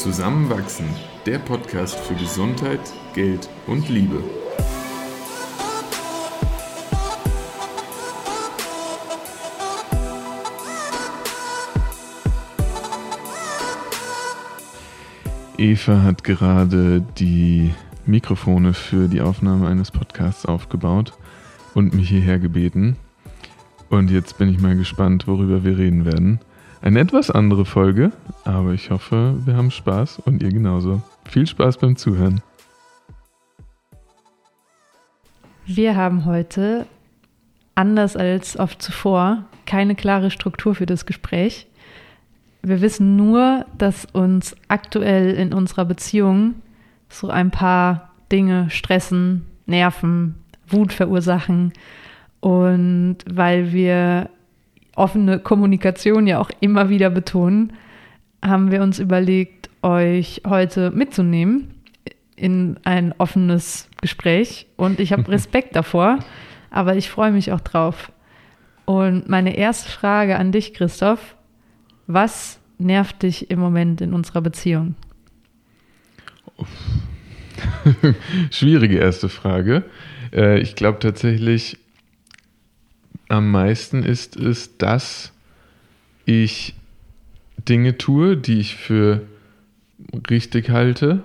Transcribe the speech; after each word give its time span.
Zusammenwachsen, 0.00 0.86
der 1.26 1.38
Podcast 1.38 1.94
für 2.00 2.14
Gesundheit, 2.14 2.80
Geld 3.12 3.50
und 3.66 3.86
Liebe. 3.90 4.24
Eva 15.58 16.02
hat 16.02 16.24
gerade 16.24 17.02
die 17.18 17.74
Mikrofone 18.06 18.72
für 18.72 19.06
die 19.06 19.20
Aufnahme 19.20 19.68
eines 19.68 19.90
Podcasts 19.90 20.46
aufgebaut 20.46 21.12
und 21.74 21.92
mich 21.92 22.08
hierher 22.08 22.38
gebeten. 22.38 22.96
Und 23.90 24.10
jetzt 24.10 24.38
bin 24.38 24.48
ich 24.48 24.60
mal 24.60 24.78
gespannt, 24.78 25.26
worüber 25.26 25.62
wir 25.62 25.76
reden 25.76 26.06
werden. 26.06 26.40
Eine 26.82 27.00
etwas 27.00 27.30
andere 27.30 27.66
Folge, 27.66 28.10
aber 28.44 28.72
ich 28.72 28.90
hoffe, 28.90 29.34
wir 29.44 29.54
haben 29.54 29.70
Spaß 29.70 30.20
und 30.20 30.42
ihr 30.42 30.48
genauso. 30.48 31.02
Viel 31.28 31.46
Spaß 31.46 31.76
beim 31.76 31.94
Zuhören. 31.96 32.40
Wir 35.66 35.94
haben 35.94 36.24
heute, 36.24 36.86
anders 37.74 38.16
als 38.16 38.58
oft 38.58 38.80
zuvor, 38.80 39.44
keine 39.66 39.94
klare 39.94 40.30
Struktur 40.30 40.74
für 40.74 40.86
das 40.86 41.04
Gespräch. 41.04 41.66
Wir 42.62 42.80
wissen 42.80 43.14
nur, 43.14 43.66
dass 43.76 44.06
uns 44.06 44.56
aktuell 44.68 45.34
in 45.34 45.52
unserer 45.52 45.84
Beziehung 45.84 46.54
so 47.10 47.28
ein 47.28 47.50
paar 47.50 48.10
Dinge 48.32 48.70
stressen, 48.70 49.46
nerven, 49.66 50.34
Wut 50.66 50.94
verursachen. 50.94 51.74
Und 52.40 53.18
weil 53.30 53.72
wir 53.72 54.30
offene 55.00 55.38
Kommunikation 55.38 56.26
ja 56.26 56.38
auch 56.38 56.50
immer 56.60 56.90
wieder 56.90 57.08
betonen, 57.10 57.72
haben 58.42 58.70
wir 58.70 58.82
uns 58.82 58.98
überlegt, 58.98 59.70
euch 59.82 60.42
heute 60.46 60.90
mitzunehmen 60.90 61.74
in 62.36 62.78
ein 62.84 63.14
offenes 63.16 63.88
Gespräch. 64.00 64.66
Und 64.76 65.00
ich 65.00 65.12
habe 65.12 65.26
Respekt 65.32 65.74
davor, 65.74 66.18
aber 66.70 66.96
ich 66.96 67.08
freue 67.08 67.32
mich 67.32 67.50
auch 67.50 67.60
drauf. 67.60 68.12
Und 68.84 69.28
meine 69.28 69.56
erste 69.56 69.90
Frage 69.90 70.36
an 70.36 70.52
dich, 70.52 70.74
Christoph, 70.74 71.34
was 72.06 72.60
nervt 72.78 73.22
dich 73.22 73.50
im 73.50 73.58
Moment 73.58 74.00
in 74.00 74.12
unserer 74.12 74.42
Beziehung? 74.42 74.96
Schwierige 78.50 78.98
erste 78.98 79.28
Frage. 79.30 79.84
Äh, 80.32 80.60
ich 80.60 80.74
glaube 80.74 80.98
tatsächlich, 80.98 81.78
am 83.30 83.50
meisten 83.50 84.02
ist 84.02 84.36
es, 84.36 84.76
dass 84.76 85.32
ich 86.24 86.74
Dinge 87.68 87.96
tue, 87.96 88.36
die 88.36 88.58
ich 88.58 88.76
für 88.76 89.22
richtig 90.28 90.70
halte, 90.70 91.22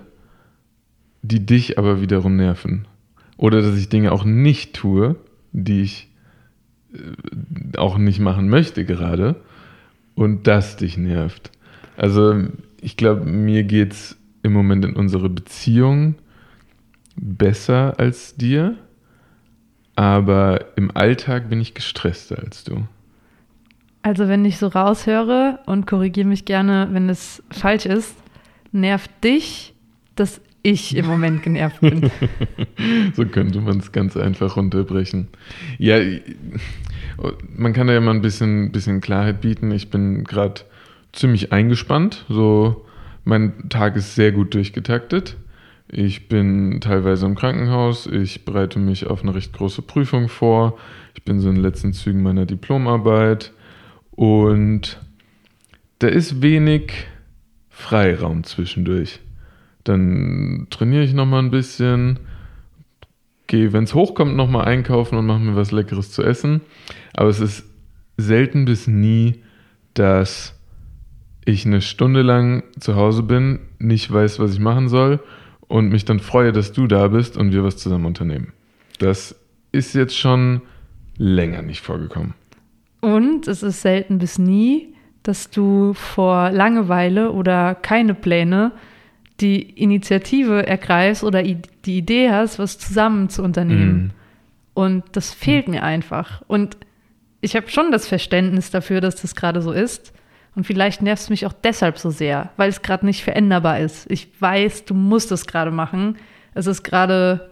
die 1.22 1.44
dich 1.44 1.78
aber 1.78 2.00
wiederum 2.00 2.36
nerven. 2.36 2.86
Oder 3.36 3.60
dass 3.60 3.76
ich 3.76 3.88
Dinge 3.88 4.12
auch 4.12 4.24
nicht 4.24 4.74
tue, 4.74 5.16
die 5.52 5.82
ich 5.82 6.08
äh, 6.94 7.76
auch 7.76 7.98
nicht 7.98 8.20
machen 8.20 8.48
möchte 8.48 8.84
gerade 8.84 9.36
und 10.14 10.46
das 10.46 10.76
dich 10.76 10.96
nervt. 10.96 11.50
Also 11.96 12.44
ich 12.80 12.96
glaube, 12.96 13.24
mir 13.24 13.64
geht 13.64 13.92
es 13.92 14.16
im 14.42 14.52
Moment 14.52 14.84
in 14.84 14.94
unserer 14.94 15.28
Beziehung 15.28 16.14
besser 17.16 17.98
als 17.98 18.36
dir, 18.36 18.76
aber 19.96 20.66
im 20.76 20.96
Alltag 20.96 21.48
bin 21.48 21.60
ich 21.60 21.74
gestresster 21.74 22.38
als 22.38 22.64
du. 22.64 22.86
Also 24.02 24.28
wenn 24.28 24.44
ich 24.44 24.58
so 24.58 24.68
raushöre 24.68 25.58
und 25.66 25.86
korrigiere 25.86 26.28
mich 26.28 26.44
gerne, 26.44 26.88
wenn 26.92 27.08
es 27.08 27.42
falsch 27.50 27.86
ist, 27.86 28.14
nervt 28.70 29.10
dich, 29.24 29.74
dass 30.14 30.40
ich 30.62 30.96
im 30.96 31.06
Moment 31.06 31.42
genervt 31.42 31.80
bin. 31.80 32.10
so 33.14 33.24
könnte 33.24 33.60
man 33.60 33.78
es 33.78 33.92
ganz 33.92 34.16
einfach 34.16 34.56
runterbrechen. 34.56 35.28
Ja, 35.78 35.98
man 37.56 37.72
kann 37.72 37.86
da 37.86 37.94
ja 37.94 38.00
mal 38.00 38.14
ein 38.14 38.20
bisschen, 38.20 38.72
bisschen 38.72 39.00
Klarheit 39.00 39.40
bieten. 39.40 39.70
Ich 39.70 39.90
bin 39.90 40.24
gerade 40.24 40.62
ziemlich 41.12 41.52
eingespannt. 41.52 42.24
So, 42.28 42.84
mein 43.24 43.68
Tag 43.68 43.96
ist 43.96 44.14
sehr 44.14 44.32
gut 44.32 44.54
durchgetaktet. 44.54 45.36
Ich 45.88 46.28
bin 46.28 46.80
teilweise 46.80 47.26
im 47.26 47.36
Krankenhaus. 47.36 48.06
Ich 48.06 48.44
bereite 48.44 48.78
mich 48.78 49.06
auf 49.06 49.22
eine 49.22 49.34
recht 49.34 49.52
große 49.52 49.82
Prüfung 49.82 50.28
vor. 50.28 50.78
Ich 51.14 51.22
bin 51.22 51.40
so 51.40 51.48
in 51.48 51.56
den 51.56 51.62
letzten 51.62 51.92
Zügen 51.92 52.22
meiner 52.22 52.44
Diplomarbeit. 52.44 53.52
Und 54.10 55.00
da 56.00 56.08
ist 56.08 56.42
wenig 56.42 57.06
Freiraum 57.70 58.42
zwischendurch. 58.42 59.20
Dann 59.84 60.66
trainiere 60.70 61.04
ich 61.04 61.14
nochmal 61.14 61.42
ein 61.42 61.52
bisschen, 61.52 62.18
gehe, 63.46 63.72
wenn 63.72 63.84
es 63.84 63.94
hochkommt, 63.94 64.34
nochmal 64.34 64.64
einkaufen 64.64 65.16
und 65.16 65.26
mache 65.26 65.38
mir 65.38 65.54
was 65.54 65.70
Leckeres 65.70 66.10
zu 66.10 66.24
essen. 66.24 66.62
Aber 67.12 67.28
es 67.28 67.38
ist 67.38 67.64
selten 68.16 68.64
bis 68.64 68.88
nie, 68.88 69.42
dass 69.94 70.58
ich 71.44 71.64
eine 71.64 71.80
Stunde 71.80 72.22
lang 72.22 72.64
zu 72.80 72.96
Hause 72.96 73.22
bin, 73.22 73.60
nicht 73.78 74.12
weiß, 74.12 74.40
was 74.40 74.54
ich 74.54 74.58
machen 74.58 74.88
soll 74.88 75.20
und 75.68 75.88
mich 75.88 76.04
dann 76.04 76.20
freue, 76.20 76.52
dass 76.52 76.72
du 76.72 76.86
da 76.86 77.08
bist 77.08 77.36
und 77.36 77.52
wir 77.52 77.64
was 77.64 77.76
zusammen 77.76 78.06
unternehmen. 78.06 78.52
Das 78.98 79.34
ist 79.72 79.94
jetzt 79.94 80.16
schon 80.16 80.62
länger 81.18 81.62
nicht 81.62 81.80
vorgekommen. 81.80 82.34
Und 83.00 83.46
es 83.48 83.62
ist 83.62 83.82
selten 83.82 84.18
bis 84.18 84.38
nie, 84.38 84.94
dass 85.22 85.50
du 85.50 85.92
vor 85.92 86.50
Langeweile 86.50 87.32
oder 87.32 87.74
keine 87.74 88.14
Pläne 88.14 88.72
die 89.40 89.60
Initiative 89.60 90.66
ergreifst 90.66 91.22
oder 91.22 91.42
die 91.42 91.98
Idee 91.98 92.30
hast, 92.30 92.58
was 92.58 92.78
zusammen 92.78 93.28
zu 93.28 93.42
unternehmen. 93.42 94.06
Mm. 94.06 94.10
Und 94.74 95.04
das 95.12 95.34
fehlt 95.34 95.68
mm. 95.68 95.72
mir 95.72 95.82
einfach. 95.82 96.42
Und 96.46 96.76
ich 97.40 97.54
habe 97.54 97.68
schon 97.68 97.92
das 97.92 98.06
Verständnis 98.06 98.70
dafür, 98.70 99.00
dass 99.00 99.20
das 99.20 99.34
gerade 99.34 99.60
so 99.60 99.72
ist. 99.72 100.12
Und 100.56 100.64
vielleicht 100.66 101.02
nervt 101.02 101.22
es 101.22 101.30
mich 101.30 101.46
auch 101.46 101.52
deshalb 101.52 101.98
so 101.98 102.10
sehr, 102.10 102.50
weil 102.56 102.70
es 102.70 102.80
gerade 102.80 103.04
nicht 103.04 103.22
veränderbar 103.22 103.78
ist. 103.78 104.10
Ich 104.10 104.28
weiß, 104.40 104.86
du 104.86 104.94
musst 104.94 105.30
es 105.30 105.46
gerade 105.46 105.70
machen. 105.70 106.16
Es 106.54 106.66
ist 106.66 106.82
gerade 106.82 107.50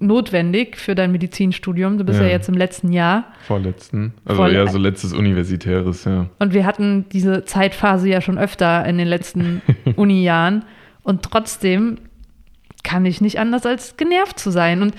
notwendig 0.00 0.76
für 0.76 0.96
dein 0.96 1.12
Medizinstudium. 1.12 1.96
Du 1.96 2.04
bist 2.04 2.18
ja, 2.18 2.26
ja 2.26 2.32
jetzt 2.32 2.48
im 2.48 2.56
letzten 2.56 2.92
Jahr. 2.92 3.26
Vorletzten. 3.46 4.14
Also 4.24 4.36
Vorle 4.38 4.54
ja, 4.54 4.66
so 4.66 4.78
letztes 4.78 5.12
universitäres, 5.12 6.04
ja. 6.04 6.26
Und 6.40 6.52
wir 6.52 6.66
hatten 6.66 7.06
diese 7.12 7.44
Zeitphase 7.44 8.08
ja 8.08 8.20
schon 8.20 8.36
öfter 8.36 8.84
in 8.84 8.98
den 8.98 9.06
letzten 9.06 9.62
Uni-Jahren. 9.96 10.64
Und 11.04 11.22
trotzdem 11.22 11.98
kann 12.82 13.06
ich 13.06 13.20
nicht 13.20 13.38
anders 13.38 13.64
als 13.64 13.96
genervt 13.96 14.40
zu 14.40 14.50
sein. 14.50 14.82
Und 14.82 14.94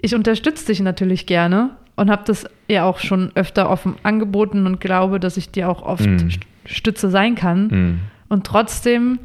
ich 0.00 0.14
unterstütze 0.14 0.66
dich 0.66 0.80
natürlich 0.80 1.26
gerne 1.26 1.76
und 1.94 2.10
habe 2.10 2.22
das 2.26 2.46
ja 2.66 2.84
auch 2.84 2.98
schon 2.98 3.30
öfter 3.36 3.70
offen 3.70 3.94
angeboten 4.02 4.66
und 4.66 4.80
glaube, 4.80 5.20
dass 5.20 5.36
ich 5.36 5.50
dir 5.50 5.68
auch 5.68 5.82
oft 5.82 6.06
mm. 6.06 6.30
Stütze 6.64 7.10
sein 7.10 7.34
kann. 7.34 7.66
Mm. 7.66 8.00
Und 8.28 8.46
trotzdem 8.46 9.18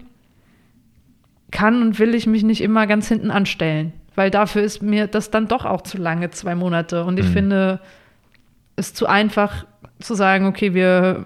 kann 1.51 1.81
und 1.81 2.00
will 2.00 2.16
ich 2.16 2.28
mich 2.28 2.44
nicht 2.44 2.62
immer 2.62 2.88
ganz 2.88 3.07
hinten 3.07 3.31
anstellen, 3.31 3.94
weil 4.16 4.31
dafür 4.31 4.62
ist 4.63 4.81
mir 4.81 5.07
das 5.07 5.31
dann 5.31 5.47
doch 5.47 5.66
auch 5.66 5.81
zu 5.81 5.97
lange, 5.97 6.31
zwei 6.31 6.56
Monate. 6.56 7.06
Und 7.06 7.19
ich 7.19 7.29
mm. 7.29 7.34
finde 7.34 7.79
es 8.75 8.94
zu 8.94 9.07
einfach 9.07 9.66
zu 10.00 10.16
sagen, 10.16 10.46
okay, 10.47 10.73
wir 10.73 11.25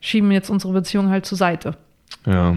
schieben 0.00 0.30
jetzt 0.30 0.50
unsere 0.50 0.72
Beziehung 0.72 1.10
halt 1.10 1.26
zur 1.26 1.38
Seite. 1.38 1.76
Ja, 2.26 2.56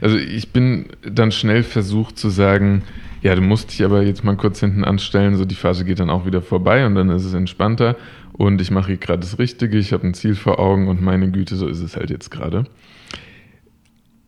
also 0.00 0.16
ich 0.16 0.52
bin 0.52 0.86
dann 1.02 1.32
schnell 1.32 1.62
versucht 1.62 2.18
zu 2.18 2.30
sagen, 2.30 2.82
ja, 3.22 3.34
du 3.34 3.40
musst 3.40 3.72
dich 3.72 3.84
aber 3.84 4.02
jetzt 4.02 4.24
mal 4.24 4.36
kurz 4.36 4.60
hinten 4.60 4.84
anstellen, 4.84 5.36
so 5.36 5.44
die 5.44 5.54
Phase 5.54 5.84
geht 5.84 6.00
dann 6.00 6.10
auch 6.10 6.26
wieder 6.26 6.42
vorbei 6.42 6.86
und 6.86 6.94
dann 6.94 7.10
ist 7.10 7.24
es 7.24 7.34
entspannter 7.34 7.96
und 8.38 8.60
ich 8.60 8.70
mache 8.70 8.96
gerade 8.96 9.20
das 9.20 9.38
Richtige, 9.38 9.76
ich 9.76 9.92
habe 9.92 10.06
ein 10.06 10.14
Ziel 10.14 10.36
vor 10.36 10.60
Augen 10.60 10.86
und 10.86 11.02
meine 11.02 11.30
Güte, 11.30 11.56
so 11.56 11.66
ist 11.66 11.80
es 11.80 11.96
halt 11.96 12.08
jetzt 12.08 12.30
gerade. 12.30 12.64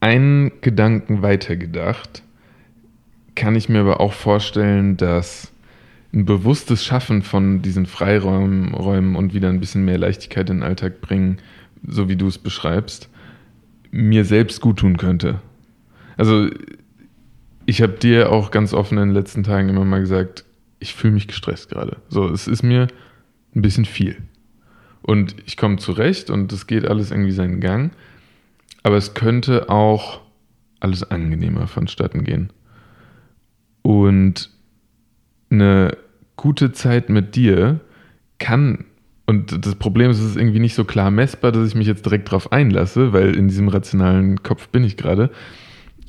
Einen 0.00 0.50
Gedanken 0.60 1.22
weitergedacht, 1.22 2.24
kann 3.36 3.54
ich 3.54 3.68
mir 3.68 3.80
aber 3.80 4.00
auch 4.00 4.12
vorstellen, 4.12 4.96
dass 4.96 5.52
ein 6.12 6.24
bewusstes 6.24 6.84
Schaffen 6.84 7.22
von 7.22 7.62
diesen 7.62 7.86
Freiräumen 7.86 8.74
Räumen 8.74 9.14
und 9.14 9.32
wieder 9.32 9.48
ein 9.48 9.60
bisschen 9.60 9.84
mehr 9.84 9.98
Leichtigkeit 9.98 10.50
in 10.50 10.56
den 10.56 10.62
Alltag 10.64 11.00
bringen, 11.00 11.38
so 11.86 12.08
wie 12.08 12.16
du 12.16 12.26
es 12.26 12.36
beschreibst, 12.36 13.08
mir 13.92 14.24
selbst 14.24 14.60
gut 14.60 14.80
tun 14.80 14.96
könnte. 14.96 15.40
Also 16.16 16.50
ich 17.64 17.80
habe 17.80 17.92
dir 17.92 18.32
auch 18.32 18.50
ganz 18.50 18.74
offen 18.74 18.98
in 18.98 19.10
den 19.10 19.14
letzten 19.14 19.44
Tagen 19.44 19.68
immer 19.68 19.84
mal 19.84 20.00
gesagt, 20.00 20.44
ich 20.80 20.94
fühle 20.94 21.14
mich 21.14 21.28
gestresst 21.28 21.70
gerade. 21.70 21.98
So, 22.08 22.28
es 22.28 22.48
ist 22.48 22.64
mir 22.64 22.88
ein 23.55 23.62
bisschen 23.62 23.85
viel. 23.85 24.17
Und 25.02 25.35
ich 25.47 25.56
komme 25.56 25.76
zurecht 25.76 26.31
und 26.31 26.52
es 26.52 26.67
geht 26.67 26.87
alles 26.87 27.11
irgendwie 27.11 27.32
seinen 27.32 27.61
Gang. 27.61 27.93
Aber 28.82 28.97
es 28.97 29.14
könnte 29.14 29.69
auch 29.69 30.20
alles 30.79 31.11
angenehmer 31.11 31.67
vonstatten 31.67 32.25
gehen. 32.25 32.50
Und 33.82 34.50
eine 35.50 35.97
gute 36.37 36.73
Zeit 36.73 37.08
mit 37.08 37.37
dir 37.37 37.81
kann, 38.38 38.87
und 39.26 39.64
das 39.67 39.75
Problem 39.75 40.11
ist, 40.11 40.19
es 40.19 40.31
ist 40.31 40.37
irgendwie 40.37 40.61
nicht 40.61 40.75
so 40.75 40.85
klar 40.85 41.11
messbar, 41.11 41.52
dass 41.52 41.69
ich 41.69 41.75
mich 41.75 41.87
jetzt 41.87 42.05
direkt 42.05 42.29
darauf 42.29 42.52
einlasse, 42.52 43.12
weil 43.12 43.37
in 43.37 43.49
diesem 43.49 43.69
rationalen 43.69 44.43
Kopf 44.43 44.69
bin 44.69 44.85
ich 44.85 44.97
gerade. 44.97 45.31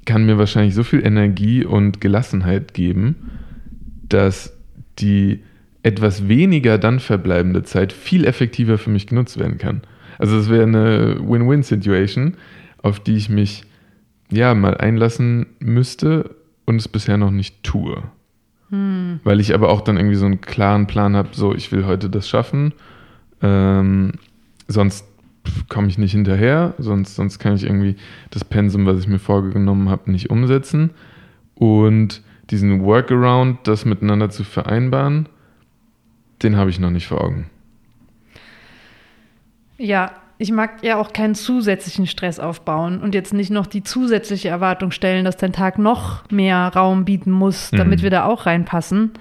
kann 0.05 0.25
mir 0.25 0.37
wahrscheinlich 0.37 0.73
so 0.73 0.83
viel 0.83 1.05
Energie 1.05 1.63
und 1.63 2.01
Gelassenheit 2.01 2.73
geben, 2.73 3.31
dass 4.07 4.57
die 4.99 5.43
etwas 5.83 6.27
weniger 6.27 6.77
dann 6.77 6.99
verbleibende 6.99 7.63
Zeit 7.63 7.93
viel 7.93 8.25
effektiver 8.25 8.77
für 8.77 8.89
mich 8.89 9.07
genutzt 9.07 9.39
werden 9.39 9.57
kann. 9.57 9.81
Also 10.19 10.37
es 10.37 10.49
wäre 10.49 10.63
eine 10.63 11.17
Win-Win-Situation, 11.19 12.35
auf 12.83 12.99
die 12.99 13.15
ich 13.15 13.29
mich 13.29 13.63
ja 14.29 14.53
mal 14.53 14.77
einlassen 14.77 15.47
müsste 15.59 16.35
und 16.65 16.75
es 16.75 16.87
bisher 16.87 17.17
noch 17.17 17.31
nicht 17.31 17.63
tue. 17.63 18.03
Hm. 18.69 19.19
Weil 19.23 19.39
ich 19.39 19.53
aber 19.53 19.69
auch 19.69 19.81
dann 19.81 19.97
irgendwie 19.97 20.15
so 20.15 20.25
einen 20.25 20.41
klaren 20.41 20.87
Plan 20.87 21.15
habe, 21.15 21.29
so 21.31 21.53
ich 21.53 21.71
will 21.71 21.85
heute 21.85 22.09
das 22.09 22.29
schaffen, 22.29 22.73
ähm, 23.41 24.13
sonst 24.67 25.05
komme 25.69 25.87
ich 25.87 25.97
nicht 25.97 26.11
hinterher, 26.11 26.75
sonst, 26.77 27.15
sonst 27.15 27.39
kann 27.39 27.55
ich 27.55 27.63
irgendwie 27.63 27.95
das 28.29 28.45
Pensum, 28.45 28.85
was 28.85 28.99
ich 28.99 29.07
mir 29.07 29.19
vorgenommen 29.19 29.89
habe, 29.89 30.11
nicht 30.11 30.29
umsetzen. 30.29 30.91
Und 31.55 32.21
diesen 32.49 32.83
Workaround, 32.83 33.59
das 33.63 33.85
miteinander 33.85 34.29
zu 34.29 34.43
vereinbaren, 34.43 35.27
den 36.43 36.57
habe 36.57 36.69
ich 36.69 36.79
noch 36.79 36.89
nicht 36.89 37.07
vor 37.07 37.23
Augen. 37.23 37.49
Ja, 39.77 40.11
ich 40.37 40.51
mag 40.51 40.83
ja 40.83 40.97
auch 40.97 41.13
keinen 41.13 41.35
zusätzlichen 41.35 42.07
Stress 42.07 42.39
aufbauen 42.39 43.01
und 43.01 43.13
jetzt 43.13 43.33
nicht 43.33 43.51
noch 43.51 43.67
die 43.67 43.83
zusätzliche 43.83 44.49
Erwartung 44.49 44.91
stellen, 44.91 45.23
dass 45.23 45.37
dein 45.37 45.53
Tag 45.53 45.77
noch 45.77 46.29
mehr 46.31 46.71
Raum 46.75 47.05
bieten 47.05 47.31
muss, 47.31 47.69
damit 47.71 47.99
mhm. 47.99 48.03
wir 48.03 48.09
da 48.09 48.25
auch 48.25 48.47
reinpassen. 48.47 49.11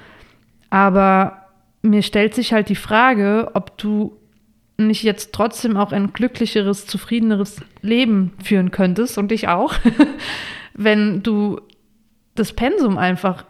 Aber 0.70 1.46
mir 1.82 2.02
stellt 2.02 2.34
sich 2.34 2.52
halt 2.52 2.68
die 2.68 2.76
Frage, 2.76 3.50
ob 3.54 3.76
du 3.76 4.16
nicht 4.78 5.02
jetzt 5.02 5.32
trotzdem 5.32 5.76
auch 5.76 5.92
ein 5.92 6.12
glücklicheres, 6.12 6.86
zufriedeneres 6.86 7.60
Leben 7.82 8.32
führen 8.42 8.70
könntest 8.70 9.18
und 9.18 9.30
ich 9.30 9.48
auch, 9.48 9.74
wenn 10.74 11.22
du 11.22 11.60
das 12.34 12.54
Pensum 12.54 12.96
einfach 12.96 13.44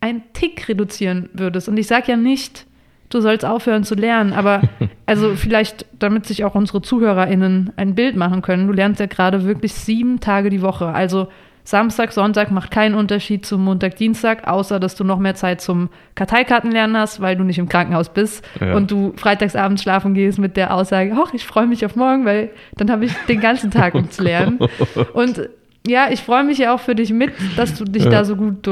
ein 0.00 0.22
Tick 0.32 0.68
reduzieren 0.68 1.28
würdest. 1.32 1.68
Und 1.68 1.76
ich 1.78 1.86
sage 1.86 2.12
ja 2.12 2.16
nicht, 2.16 2.66
du 3.10 3.20
sollst 3.20 3.44
aufhören 3.44 3.84
zu 3.84 3.94
lernen, 3.94 4.32
aber 4.32 4.62
also 5.06 5.36
vielleicht, 5.36 5.86
damit 5.98 6.26
sich 6.26 6.44
auch 6.44 6.54
unsere 6.54 6.82
ZuhörerInnen 6.82 7.72
ein 7.76 7.94
Bild 7.94 8.16
machen 8.16 8.42
können, 8.42 8.66
du 8.66 8.72
lernst 8.72 9.00
ja 9.00 9.06
gerade 9.06 9.44
wirklich 9.44 9.74
sieben 9.74 10.20
Tage 10.20 10.50
die 10.50 10.62
Woche. 10.62 10.86
Also 10.86 11.28
Samstag, 11.66 12.12
Sonntag 12.12 12.50
macht 12.50 12.70
keinen 12.70 12.94
Unterschied 12.94 13.46
zum 13.46 13.64
Montag, 13.64 13.96
Dienstag, 13.96 14.46
außer 14.46 14.78
dass 14.78 14.96
du 14.96 15.04
noch 15.04 15.18
mehr 15.18 15.34
Zeit 15.34 15.62
zum 15.62 15.88
Karteikartenlernen 16.14 16.98
hast, 16.98 17.22
weil 17.22 17.36
du 17.36 17.44
nicht 17.44 17.58
im 17.58 17.70
Krankenhaus 17.70 18.10
bist 18.10 18.46
ja. 18.60 18.74
und 18.74 18.90
du 18.90 19.14
freitagsabends 19.16 19.82
schlafen 19.82 20.12
gehst 20.12 20.38
mit 20.38 20.58
der 20.58 20.74
Aussage, 20.74 21.16
ach, 21.16 21.32
ich 21.32 21.46
freue 21.46 21.66
mich 21.66 21.86
auf 21.86 21.96
morgen, 21.96 22.26
weil 22.26 22.50
dann 22.76 22.90
habe 22.90 23.06
ich 23.06 23.14
den 23.28 23.40
ganzen 23.40 23.70
Tag, 23.70 23.94
um 23.94 24.10
zu 24.10 24.22
lernen. 24.22 24.58
Und 25.14 25.48
ja, 25.86 26.08
ich 26.10 26.20
freue 26.20 26.44
mich 26.44 26.58
ja 26.58 26.74
auch 26.74 26.80
für 26.80 26.94
dich 26.94 27.12
mit, 27.12 27.32
dass 27.56 27.74
du 27.74 27.84
dich 27.84 28.04
ja. 28.04 28.10
da 28.10 28.24
so 28.24 28.36
gut 28.36 28.66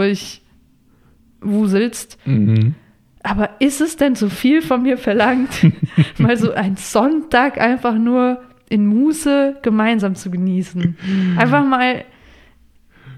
durchwuselst. 1.40 2.18
Mhm. 2.26 2.74
Aber 3.22 3.50
ist 3.60 3.80
es 3.80 3.96
denn 3.96 4.14
so 4.14 4.28
viel 4.28 4.62
von 4.62 4.82
mir 4.82 4.98
verlangt, 4.98 5.66
mal 6.18 6.36
so 6.36 6.52
einen 6.52 6.76
Sonntag 6.76 7.60
einfach 7.60 7.94
nur 7.94 8.42
in 8.68 8.86
Muße 8.86 9.58
gemeinsam 9.62 10.14
zu 10.14 10.30
genießen? 10.30 10.96
Einfach 11.36 11.64
mal 11.64 12.04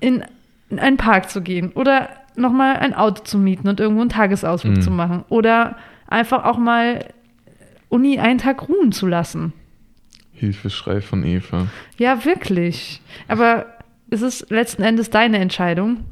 in, 0.01 0.25
in 0.69 0.79
einen 0.79 0.97
Park 0.97 1.31
zu 1.31 1.41
gehen 1.41 1.73
oder 1.73 2.11
nochmal 2.37 2.77
ein 2.77 2.95
Auto 2.95 3.23
zu 3.23 3.39
mieten 3.39 3.69
und 3.69 3.81
irgendwo 3.81 4.03
einen 4.03 4.11
Tagesausflug 4.11 4.77
mhm. 4.77 4.83
zu 4.83 4.91
machen 4.91 5.25
oder 5.29 5.77
einfach 6.09 6.45
auch 6.45 6.59
mal 6.59 7.06
Uni 7.89 8.19
einen 8.19 8.39
Tag 8.39 8.69
ruhen 8.69 8.93
zu 8.93 9.06
lassen. 9.06 9.53
Hilfeschrei 10.33 11.01
von 11.01 11.25
Eva. 11.25 11.69
Ja, 11.97 12.25
wirklich. 12.25 13.01
Aber 13.29 13.67
es 14.11 14.21
ist 14.21 14.51
letzten 14.51 14.83
Endes 14.83 15.11
deine 15.11 15.39
Entscheidung. 15.39 16.05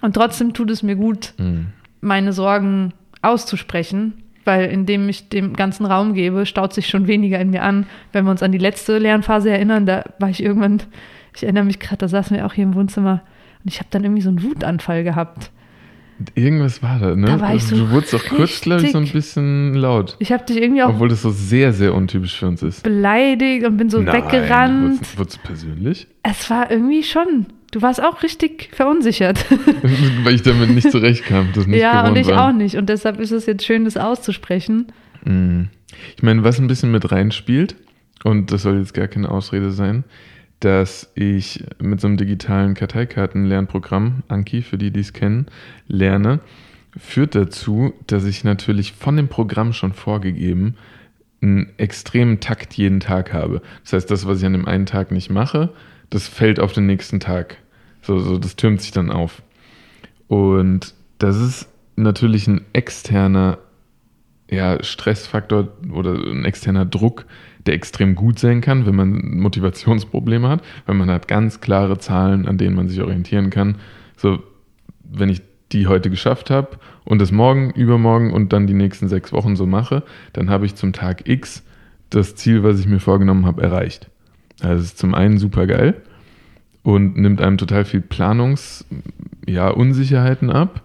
Und 0.00 0.14
trotzdem 0.14 0.54
tut 0.54 0.70
es 0.70 0.82
mir 0.82 0.96
gut, 0.96 1.34
mhm. 1.38 1.68
Meine 2.00 2.32
Sorgen 2.32 2.92
auszusprechen, 3.22 4.14
weil 4.44 4.66
indem 4.66 5.08
ich 5.08 5.28
dem 5.28 5.54
ganzen 5.54 5.86
Raum 5.86 6.14
gebe, 6.14 6.46
staut 6.46 6.72
sich 6.72 6.88
schon 6.88 7.06
weniger 7.06 7.38
in 7.38 7.50
mir 7.50 7.62
an. 7.62 7.86
Wenn 8.12 8.24
wir 8.24 8.30
uns 8.30 8.42
an 8.42 8.52
die 8.52 8.58
letzte 8.58 8.98
Lernphase 8.98 9.50
erinnern, 9.50 9.86
da 9.86 10.04
war 10.18 10.30
ich 10.30 10.42
irgendwann 10.42 10.82
ich 11.38 11.44
erinnere 11.44 11.64
mich 11.64 11.78
gerade, 11.78 11.98
da 11.98 12.08
saßen 12.08 12.36
wir 12.36 12.46
auch 12.46 12.52
hier 12.52 12.64
im 12.64 12.74
Wohnzimmer 12.74 13.22
und 13.64 13.72
ich 13.72 13.78
habe 13.78 13.88
dann 13.90 14.02
irgendwie 14.02 14.22
so 14.22 14.28
einen 14.28 14.42
Wutanfall 14.42 15.04
gehabt. 15.04 15.52
Irgendwas 16.34 16.82
war 16.82 16.98
da, 16.98 17.14
ne? 17.14 17.26
Da 17.26 17.40
war 17.40 17.54
ich 17.54 17.62
so 17.62 17.76
du 17.76 17.90
wurdest 17.90 18.12
auch 18.16 18.24
kurz, 18.24 18.60
glaube 18.60 18.82
ich, 18.82 18.90
so 18.90 18.98
ein 18.98 19.06
bisschen 19.06 19.74
laut. 19.74 20.16
Ich 20.18 20.32
habe 20.32 20.44
dich 20.44 20.56
irgendwie 20.56 20.82
auch. 20.82 20.88
Obwohl 20.88 21.08
das 21.08 21.22
so 21.22 21.30
sehr, 21.30 21.72
sehr 21.72 21.94
untypisch 21.94 22.36
für 22.36 22.48
uns 22.48 22.60
ist. 22.64 22.82
Beleidigt 22.82 23.64
und 23.64 23.76
bin 23.76 23.88
so 23.88 24.00
Nein, 24.00 24.16
weggerannt. 24.16 25.16
Wurdest 25.16 25.36
du 25.36 25.46
persönlich? 25.46 26.08
Es 26.24 26.50
war 26.50 26.72
irgendwie 26.72 27.04
schon. 27.04 27.46
Du 27.70 27.82
warst 27.82 28.02
auch 28.02 28.22
richtig 28.22 28.70
verunsichert. 28.72 29.44
Weil 30.24 30.34
ich 30.34 30.42
damit 30.42 30.70
nicht 30.70 30.90
zurechtkam. 30.90 31.48
Das 31.54 31.66
nicht 31.66 31.80
ja, 31.80 32.06
und 32.06 32.16
ich 32.16 32.28
war. 32.28 32.48
auch 32.48 32.52
nicht. 32.52 32.76
Und 32.76 32.88
deshalb 32.88 33.20
ist 33.20 33.30
es 33.30 33.46
jetzt 33.46 33.64
schön, 33.64 33.84
das 33.84 33.96
auszusprechen. 33.96 34.86
Mhm. 35.24 35.68
Ich 36.16 36.22
meine, 36.22 36.44
was 36.44 36.58
ein 36.58 36.66
bisschen 36.66 36.90
mit 36.90 37.10
reinspielt, 37.10 37.76
und 38.24 38.52
das 38.52 38.62
soll 38.62 38.78
jetzt 38.78 38.94
gar 38.94 39.08
keine 39.08 39.30
Ausrede 39.30 39.70
sein, 39.70 40.04
dass 40.60 41.10
ich 41.14 41.64
mit 41.80 42.00
so 42.00 42.08
einem 42.08 42.16
digitalen 42.16 42.74
Karteikarten-Lernprogramm, 42.74 44.22
Anki, 44.28 44.62
für 44.62 44.78
die, 44.78 44.90
die 44.90 45.00
es 45.00 45.12
kennen, 45.12 45.46
lerne, 45.86 46.40
führt 46.96 47.34
dazu, 47.34 47.92
dass 48.06 48.24
ich 48.24 48.44
natürlich 48.44 48.92
von 48.92 49.16
dem 49.16 49.28
Programm 49.28 49.72
schon 49.72 49.92
vorgegeben 49.92 50.74
einen 51.40 51.68
extremen 51.76 52.40
Takt 52.40 52.74
jeden 52.74 52.98
Tag 52.98 53.32
habe. 53.32 53.62
Das 53.84 53.92
heißt, 53.92 54.10
das, 54.10 54.26
was 54.26 54.40
ich 54.40 54.46
an 54.46 54.54
dem 54.54 54.66
einen 54.66 54.86
Tag 54.86 55.12
nicht 55.12 55.30
mache, 55.30 55.72
das 56.10 56.28
fällt 56.28 56.60
auf 56.60 56.72
den 56.72 56.86
nächsten 56.86 57.20
Tag. 57.20 57.58
So, 58.02 58.18
so 58.18 58.38
das 58.38 58.56
türmt 58.56 58.80
sich 58.80 58.90
dann 58.90 59.10
auf. 59.10 59.42
Und 60.28 60.94
das 61.18 61.36
ist 61.36 61.68
natürlich 61.96 62.46
ein 62.46 62.62
externer 62.72 63.58
ja, 64.50 64.82
Stressfaktor 64.82 65.68
oder 65.92 66.14
ein 66.14 66.44
externer 66.44 66.86
Druck, 66.86 67.26
der 67.66 67.74
extrem 67.74 68.14
gut 68.14 68.38
sein 68.38 68.60
kann, 68.60 68.86
wenn 68.86 68.94
man 68.94 69.38
Motivationsprobleme 69.38 70.48
hat, 70.48 70.62
weil 70.86 70.94
man 70.94 71.10
hat 71.10 71.28
ganz 71.28 71.60
klare 71.60 71.98
Zahlen, 71.98 72.46
an 72.46 72.56
denen 72.56 72.74
man 72.74 72.88
sich 72.88 73.00
orientieren 73.02 73.50
kann. 73.50 73.76
So, 74.16 74.42
wenn 75.04 75.28
ich 75.28 75.42
die 75.72 75.86
heute 75.86 76.08
geschafft 76.08 76.48
habe 76.48 76.78
und 77.04 77.20
das 77.20 77.30
morgen, 77.30 77.70
übermorgen 77.72 78.32
und 78.32 78.54
dann 78.54 78.66
die 78.66 78.74
nächsten 78.74 79.08
sechs 79.08 79.32
Wochen 79.32 79.54
so 79.54 79.66
mache, 79.66 80.02
dann 80.32 80.48
habe 80.48 80.64
ich 80.64 80.76
zum 80.76 80.94
Tag 80.94 81.28
X 81.28 81.62
das 82.08 82.34
Ziel, 82.36 82.62
was 82.62 82.80
ich 82.80 82.86
mir 82.86 83.00
vorgenommen 83.00 83.44
habe, 83.44 83.62
erreicht. 83.62 84.10
Also 84.60 84.80
es 84.80 84.86
ist 84.86 84.98
zum 84.98 85.14
einen 85.14 85.38
super 85.38 85.66
geil 85.66 85.94
und 86.82 87.16
nimmt 87.16 87.40
einem 87.40 87.58
total 87.58 87.84
viel 87.84 88.00
Planungs, 88.00 88.84
ja, 89.46 89.70
ab. 90.50 90.84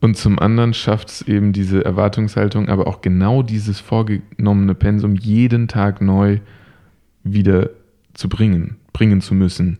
Und 0.00 0.16
zum 0.16 0.38
anderen 0.40 0.74
schafft 0.74 1.10
es 1.10 1.22
eben 1.22 1.52
diese 1.52 1.84
Erwartungshaltung, 1.84 2.68
aber 2.68 2.88
auch 2.88 3.02
genau 3.02 3.42
dieses 3.42 3.78
vorgenommene 3.78 4.74
Pensum 4.74 5.14
jeden 5.14 5.68
Tag 5.68 6.00
neu 6.00 6.40
wieder 7.22 7.70
zu 8.14 8.28
bringen, 8.28 8.78
bringen 8.92 9.20
zu 9.20 9.34
müssen. 9.34 9.78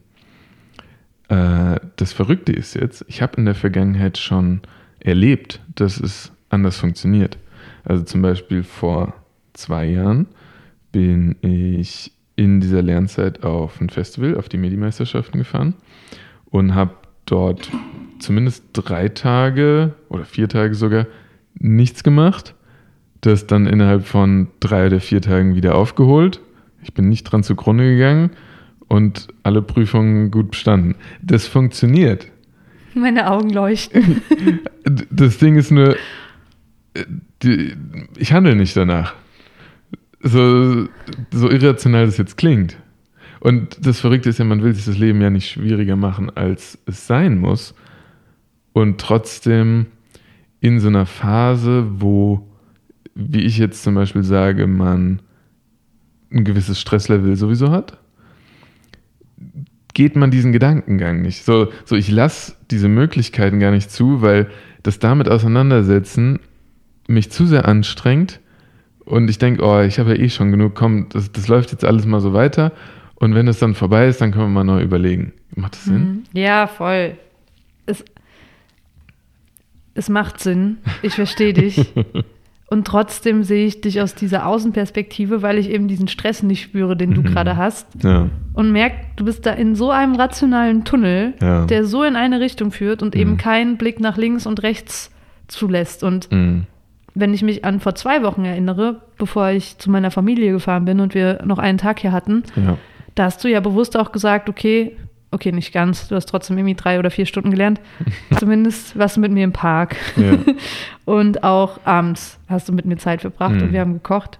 Äh, 1.28 1.80
das 1.96 2.12
Verrückte 2.12 2.52
ist 2.52 2.74
jetzt, 2.74 3.04
ich 3.08 3.20
habe 3.20 3.36
in 3.36 3.46
der 3.46 3.56
Vergangenheit 3.56 4.16
schon 4.16 4.60
erlebt, 5.00 5.60
dass 5.74 5.98
es 5.98 6.30
anders 6.50 6.76
funktioniert. 6.76 7.38
Also 7.84 8.04
zum 8.04 8.22
Beispiel 8.22 8.62
vor 8.62 9.14
zwei 9.54 9.86
Jahren 9.86 10.26
bin 10.92 11.36
ich 11.40 12.12
in 12.44 12.60
dieser 12.60 12.82
Lernzeit 12.82 13.42
auf 13.44 13.80
ein 13.80 13.90
Festival, 13.90 14.36
auf 14.36 14.48
die 14.48 14.58
Medimeisterschaften 14.58 15.38
gefahren 15.38 15.74
und 16.46 16.74
habe 16.74 16.94
dort 17.26 17.70
zumindest 18.18 18.64
drei 18.72 19.08
Tage 19.08 19.94
oder 20.08 20.24
vier 20.24 20.48
Tage 20.48 20.74
sogar 20.74 21.06
nichts 21.54 22.02
gemacht. 22.04 22.54
Das 23.20 23.46
dann 23.46 23.66
innerhalb 23.66 24.04
von 24.06 24.48
drei 24.60 24.86
oder 24.86 25.00
vier 25.00 25.20
Tagen 25.20 25.54
wieder 25.54 25.76
aufgeholt. 25.76 26.40
Ich 26.82 26.92
bin 26.92 27.08
nicht 27.08 27.24
dran 27.24 27.44
zugrunde 27.44 27.84
gegangen 27.84 28.30
und 28.88 29.28
alle 29.44 29.62
Prüfungen 29.62 30.30
gut 30.30 30.50
bestanden. 30.50 30.96
Das 31.22 31.46
funktioniert. 31.46 32.26
Meine 32.94 33.30
Augen 33.30 33.50
leuchten. 33.50 34.22
Das 35.10 35.38
Ding 35.38 35.54
ist 35.54 35.70
nur, 35.70 35.94
ich 38.18 38.32
handle 38.32 38.56
nicht 38.56 38.76
danach. 38.76 39.14
So, 40.22 40.86
so 41.32 41.50
irrational 41.50 42.06
das 42.06 42.16
jetzt 42.16 42.36
klingt. 42.36 42.76
Und 43.40 43.84
das 43.84 43.98
Verrückte 43.98 44.28
ist 44.28 44.38
ja, 44.38 44.44
man 44.44 44.62
will 44.62 44.72
sich 44.72 44.84
das 44.84 44.96
Leben 44.96 45.20
ja 45.20 45.30
nicht 45.30 45.50
schwieriger 45.50 45.96
machen, 45.96 46.30
als 46.30 46.78
es 46.86 47.06
sein 47.08 47.38
muss. 47.38 47.74
Und 48.72 49.00
trotzdem 49.00 49.86
in 50.60 50.78
so 50.78 50.86
einer 50.88 51.06
Phase, 51.06 51.86
wo, 52.00 52.48
wie 53.16 53.40
ich 53.40 53.58
jetzt 53.58 53.82
zum 53.82 53.96
Beispiel 53.96 54.22
sage, 54.22 54.68
man 54.68 55.20
ein 56.30 56.44
gewisses 56.44 56.80
Stresslevel 56.80 57.34
sowieso 57.34 57.72
hat, 57.72 57.98
geht 59.92 60.14
man 60.14 60.30
diesen 60.30 60.52
Gedankengang 60.52 61.20
nicht. 61.20 61.44
So, 61.44 61.72
so 61.84 61.96
ich 61.96 62.10
lasse 62.10 62.54
diese 62.70 62.88
Möglichkeiten 62.88 63.58
gar 63.58 63.72
nicht 63.72 63.90
zu, 63.90 64.22
weil 64.22 64.50
das 64.84 65.00
damit 65.00 65.28
auseinandersetzen 65.28 66.38
mich 67.08 67.30
zu 67.30 67.46
sehr 67.46 67.66
anstrengt 67.66 68.40
und 69.04 69.28
ich 69.30 69.38
denke, 69.38 69.62
oh, 69.64 69.80
ich 69.80 69.98
habe 69.98 70.14
ja 70.16 70.22
eh 70.22 70.28
schon 70.28 70.50
genug, 70.50 70.74
komm, 70.74 71.08
das, 71.10 71.30
das 71.32 71.48
läuft 71.48 71.72
jetzt 71.72 71.84
alles 71.84 72.06
mal 72.06 72.20
so 72.20 72.32
weiter 72.32 72.72
und 73.16 73.34
wenn 73.34 73.48
es 73.48 73.58
dann 73.58 73.74
vorbei 73.74 74.08
ist, 74.08 74.20
dann 74.20 74.30
können 74.32 74.44
wir 74.46 74.48
mal 74.50 74.64
neu 74.64 74.82
überlegen. 74.82 75.32
Macht 75.54 75.74
das 75.74 75.84
Sinn? 75.84 76.24
Mhm. 76.32 76.40
Ja, 76.40 76.66
voll. 76.66 77.16
Es, 77.86 78.04
es 79.94 80.08
macht 80.08 80.40
Sinn. 80.40 80.78
Ich 81.02 81.14
verstehe 81.14 81.52
dich. 81.52 81.92
Und 82.70 82.86
trotzdem 82.86 83.42
sehe 83.44 83.66
ich 83.66 83.82
dich 83.82 84.00
aus 84.00 84.14
dieser 84.14 84.46
Außenperspektive, 84.46 85.42
weil 85.42 85.58
ich 85.58 85.68
eben 85.68 85.88
diesen 85.88 86.08
Stress 86.08 86.42
nicht 86.42 86.62
spüre, 86.62 86.96
den 86.96 87.12
du 87.12 87.20
Mhm. 87.20 87.26
gerade 87.26 87.58
hast. 87.58 87.86
Ja. 88.02 88.30
Und 88.54 88.72
merke, 88.72 88.96
du 89.16 89.26
bist 89.26 89.44
da 89.44 89.52
in 89.52 89.74
so 89.74 89.90
einem 89.90 90.14
rationalen 90.14 90.82
Tunnel, 90.86 91.34
Ja. 91.42 91.66
der 91.66 91.84
so 91.84 92.02
in 92.02 92.16
eine 92.16 92.40
Richtung 92.40 92.70
führt 92.72 93.02
und 93.02 93.14
eben 93.14 93.32
Mhm. 93.32 93.36
keinen 93.36 93.76
Blick 93.76 94.00
nach 94.00 94.16
links 94.16 94.46
und 94.46 94.62
rechts 94.62 95.10
zulässt. 95.48 96.02
Und 96.02 96.32
Mhm. 96.32 96.64
Wenn 97.14 97.34
ich 97.34 97.42
mich 97.42 97.64
an 97.64 97.80
vor 97.80 97.94
zwei 97.94 98.22
Wochen 98.22 98.44
erinnere, 98.44 99.02
bevor 99.18 99.50
ich 99.50 99.78
zu 99.78 99.90
meiner 99.90 100.10
Familie 100.10 100.52
gefahren 100.52 100.84
bin 100.84 101.00
und 101.00 101.14
wir 101.14 101.40
noch 101.44 101.58
einen 101.58 101.78
Tag 101.78 102.00
hier 102.00 102.12
hatten, 102.12 102.42
Ja. 102.56 102.78
da 103.14 103.24
hast 103.24 103.42
du 103.44 103.48
ja 103.48 103.60
bewusst 103.60 103.96
auch 103.96 104.12
gesagt, 104.12 104.48
okay, 104.48 104.96
okay, 105.30 105.50
nicht 105.52 105.72
ganz, 105.72 106.08
du 106.08 106.14
hast 106.14 106.26
trotzdem 106.26 106.58
irgendwie 106.58 106.74
drei 106.74 106.98
oder 106.98 107.10
vier 107.10 107.26
Stunden 107.26 107.50
gelernt. 107.50 107.80
Zumindest 108.38 108.98
warst 108.98 109.16
du 109.16 109.20
mit 109.20 109.32
mir 109.32 109.44
im 109.44 109.52
Park. 109.52 109.96
Ja. 110.16 110.38
Und 111.04 111.42
auch 111.44 111.80
abends 111.84 112.38
hast 112.48 112.68
du 112.68 112.72
mit 112.72 112.84
mir 112.84 112.96
Zeit 112.98 113.22
verbracht 113.22 113.54
Mhm. 113.54 113.62
und 113.62 113.72
wir 113.72 113.80
haben 113.80 113.92
gekocht. 113.94 114.38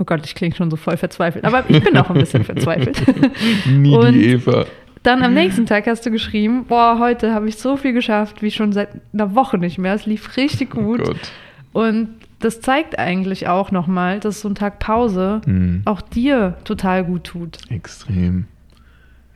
Oh 0.00 0.04
Gott, 0.04 0.20
ich 0.26 0.34
klinge 0.34 0.54
schon 0.54 0.70
so 0.70 0.76
voll 0.76 0.96
verzweifelt. 0.96 1.44
Aber 1.44 1.64
ich 1.68 1.82
bin 1.82 1.96
auch 1.96 2.10
ein 2.10 2.18
bisschen 2.18 2.44
verzweifelt. 2.44 3.00
Nie 3.66 3.96
Und- 3.96 4.12
die 4.12 4.26
Eva. 4.32 4.66
Dann 5.04 5.22
am 5.22 5.32
nächsten 5.34 5.64
Tag 5.66 5.86
hast 5.86 6.04
du 6.04 6.10
geschrieben, 6.10 6.64
boah, 6.68 6.98
heute 7.00 7.32
habe 7.32 7.48
ich 7.48 7.56
so 7.56 7.76
viel 7.76 7.92
geschafft, 7.92 8.42
wie 8.42 8.50
schon 8.50 8.72
seit 8.72 8.88
einer 9.14 9.34
Woche 9.34 9.56
nicht 9.56 9.78
mehr. 9.78 9.94
Es 9.94 10.06
lief 10.06 10.36
richtig 10.36 10.74
Oh 10.76 10.82
gut. 10.82 11.04
Gott. 11.04 11.16
Und 11.78 12.08
das 12.40 12.60
zeigt 12.60 12.98
eigentlich 12.98 13.46
auch 13.46 13.70
nochmal, 13.70 14.18
dass 14.20 14.40
so 14.40 14.48
ein 14.48 14.54
Tag 14.54 14.78
Pause 14.80 15.40
Mhm. 15.46 15.82
auch 15.84 16.00
dir 16.00 16.56
total 16.64 17.04
gut 17.04 17.24
tut. 17.24 17.58
Extrem. 17.70 18.46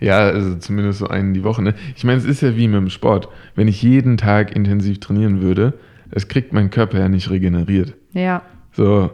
Ja, 0.01 0.19
also 0.19 0.57
zumindest 0.57 0.99
so 0.99 1.07
einen 1.07 1.35
die 1.35 1.45
Woche. 1.45 1.63
Ne? 1.63 1.75
Ich 1.95 2.03
meine, 2.03 2.19
es 2.19 2.25
ist 2.25 2.41
ja 2.41 2.57
wie 2.57 2.67
mit 2.67 2.77
dem 2.81 2.91
Sport. 2.91 3.29
Wenn 3.55 3.69
ich 3.69 3.81
jeden 3.83 4.17
Tag 4.17 4.57
intensiv 4.57 4.99
trainieren 4.99 5.41
würde, 5.41 5.75
das 6.11 6.27
kriegt 6.27 6.53
mein 6.53 6.71
Körper 6.71 6.99
ja 6.99 7.09
nicht 7.09 7.31
regeneriert. 7.31 7.95
Ja, 8.13 8.43
So, 8.73 9.11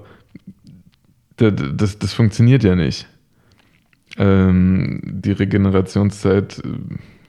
das, 1.37 1.52
das, 1.75 1.99
das 1.99 2.14
funktioniert 2.14 2.64
ja 2.64 2.75
nicht. 2.75 3.06
Ähm, 4.16 5.00
die 5.04 5.32
Regenerationszeit, 5.32 6.58
äh, 6.64 6.68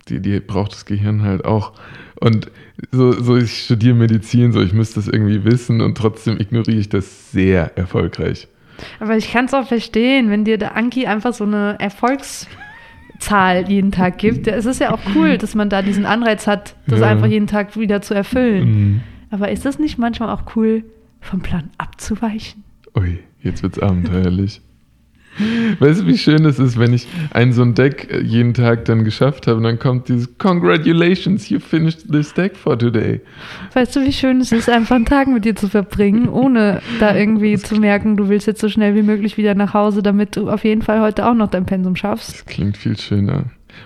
die, 0.08 0.20
die 0.22 0.40
braucht 0.40 0.72
das 0.74 0.86
Gehirn 0.86 1.22
halt 1.24 1.46
auch. 1.46 1.74
Und 2.20 2.50
so, 2.92 3.12
so 3.12 3.38
ich 3.38 3.64
studiere 3.66 3.96
Medizin, 3.96 4.52
so 4.52 4.62
ich 4.62 4.74
müsste 4.74 4.96
das 4.96 5.08
irgendwie 5.08 5.44
wissen 5.44 5.82
und 5.82 5.98
trotzdem 5.98 6.40
ignoriere 6.40 6.80
ich 6.80 6.90
das 6.90 7.32
sehr 7.32 7.78
erfolgreich. 7.78 8.48
aber 9.00 9.18
ich 9.18 9.32
kann 9.32 9.46
es 9.46 9.54
auch 9.54 9.68
verstehen, 9.68 10.30
wenn 10.30 10.46
dir 10.46 10.58
der 10.58 10.76
Anki 10.76 11.06
einfach 11.06 11.34
so 11.34 11.44
eine 11.44 11.76
Erfolgszahl 11.80 13.70
jeden 13.70 13.92
Tag 13.92 14.18
gibt. 14.18 14.48
Es 14.48 14.66
ist 14.66 14.80
ja 14.80 14.92
auch 14.94 15.00
cool, 15.16 15.38
dass 15.38 15.56
man 15.56 15.70
da 15.70 15.82
diesen 15.82 16.06
Anreiz 16.06 16.48
hat, 16.48 16.76
das 16.88 17.00
Ja. 17.02 17.08
einfach 17.08 17.28
jeden 17.28 17.48
Tag 17.48 17.78
wieder 17.78 18.02
zu 18.02 18.14
erfüllen. 18.14 18.64
Mhm. 18.70 19.02
Aber 19.32 19.52
ist 19.52 19.66
das 19.66 19.80
nicht 19.80 19.98
manchmal 19.98 20.30
auch 20.30 20.56
cool, 20.56 20.84
vom 21.22 21.42
Plan 21.42 21.70
abzuweichen? 21.78 22.64
Ui, 22.98 23.20
jetzt 23.44 23.62
wird's 23.62 23.78
abenteuerlich. 23.80 24.62
Weißt 25.80 26.02
du, 26.02 26.08
wie 26.08 26.18
schön 26.18 26.46
es 26.46 26.60
ist, 26.60 26.78
wenn 26.80 26.94
ich 26.94 27.08
ein 27.32 27.54
so 27.54 27.62
ein 27.62 27.74
Deck 27.76 28.08
äh, 28.12 28.22
jeden 28.22 28.54
Tag 28.54 28.86
dann 28.86 29.04
geschafft 29.04 29.48
habe 29.48 29.58
und 29.58 29.64
dann 29.64 29.80
kommt 29.80 30.10
dieses 30.10 30.38
Congratulations, 30.38 31.50
you 31.50 31.60
finished 31.60 32.12
this 32.12 32.34
deck 32.34 32.56
for 32.56 32.78
today. 32.78 33.22
Weißt 33.74 33.96
du, 33.96 34.02
wie 34.06 34.12
schön 34.14 34.42
es 34.42 34.52
ist, 34.52 34.70
einfach 34.70 34.96
einen 34.96 35.06
Tag 35.06 35.28
mit 35.28 35.46
dir 35.46 35.56
zu 35.56 35.68
verbringen, 35.68 36.30
ohne 36.30 36.82
da 37.00 37.16
irgendwie 37.16 37.58
zu 37.58 37.76
merken, 37.76 38.18
du 38.18 38.30
willst 38.30 38.48
jetzt 38.48 38.62
so 38.62 38.70
schnell 38.70 38.96
wie 38.96 39.02
möglich 39.04 39.38
wieder 39.38 39.56
nach 39.56 39.74
Hause, 39.74 40.04
damit 40.04 40.36
du 40.36 40.50
auf 40.50 40.64
jeden 40.64 40.82
Fall 40.82 41.02
heute 41.02 41.28
auch 41.28 41.34
noch 41.36 41.50
dein 41.50 41.66
Pensum 41.66 41.96
schaffst. 41.96 42.34
Das 42.34 42.46
klingt 42.46 42.78
viel 42.78 42.98
schöner. 42.98 43.46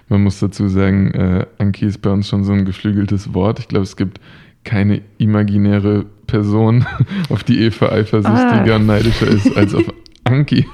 Man 0.09 0.23
muss 0.23 0.39
dazu 0.39 0.67
sagen, 0.67 1.11
äh, 1.11 1.45
Anki 1.59 1.85
ist 1.85 2.01
bei 2.01 2.09
uns 2.09 2.27
schon 2.27 2.43
so 2.43 2.53
ein 2.53 2.65
geflügeltes 2.65 3.33
Wort. 3.33 3.59
Ich 3.59 3.67
glaube, 3.67 3.83
es 3.83 3.95
gibt 3.95 4.19
keine 4.63 5.01
imaginäre 5.17 6.05
Person, 6.25 6.85
auf 7.29 7.43
die 7.43 7.59
Eva 7.61 7.89
eifersüchtiger 7.89 8.73
Ah. 8.73 8.75
und 8.77 8.85
neidischer 8.85 9.27
ist 9.27 9.55
als 9.57 9.75
auf 9.75 9.83
Anki. 10.25 10.65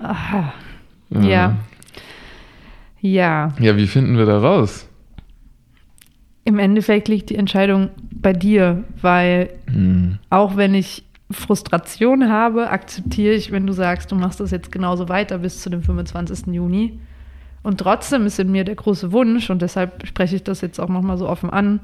Aha. 0.00 0.52
Ja. 1.10 1.56
Ja, 3.00 3.52
Ja, 3.58 3.76
wie 3.76 3.86
finden 3.86 4.16
wir 4.16 4.26
da 4.26 4.38
raus? 4.38 4.88
im 6.44 6.58
Endeffekt 6.58 7.06
liegt 7.06 7.30
die 7.30 7.36
Entscheidung 7.36 7.90
bei 8.10 8.32
dir, 8.32 8.82
weil 9.00 9.50
Hm. 9.72 10.18
auch 10.28 10.56
wenn 10.56 10.74
ich 10.74 11.04
Frustration 11.30 12.28
habe, 12.28 12.68
akzeptiere 12.70 13.34
ich, 13.34 13.52
wenn 13.52 13.64
du 13.64 13.72
sagst, 13.72 14.10
du 14.10 14.16
machst 14.16 14.40
das 14.40 14.50
jetzt 14.50 14.72
genauso 14.72 15.08
weiter 15.08 15.38
bis 15.38 15.62
zu 15.62 15.70
dem 15.70 15.82
25. 15.84 16.48
Juni. 16.52 16.98
Und 17.62 17.78
trotzdem 17.78 18.26
ist 18.26 18.40
in 18.40 18.50
mir 18.50 18.64
der 18.64 18.74
große 18.74 19.12
Wunsch, 19.12 19.50
und 19.50 19.62
deshalb 19.62 20.04
spreche 20.04 20.34
ich 20.34 20.42
das 20.42 20.62
jetzt 20.62 20.80
auch 20.80 20.88
nochmal 20.88 21.16
so 21.16 21.28
offen 21.28 21.48
an, 21.48 21.78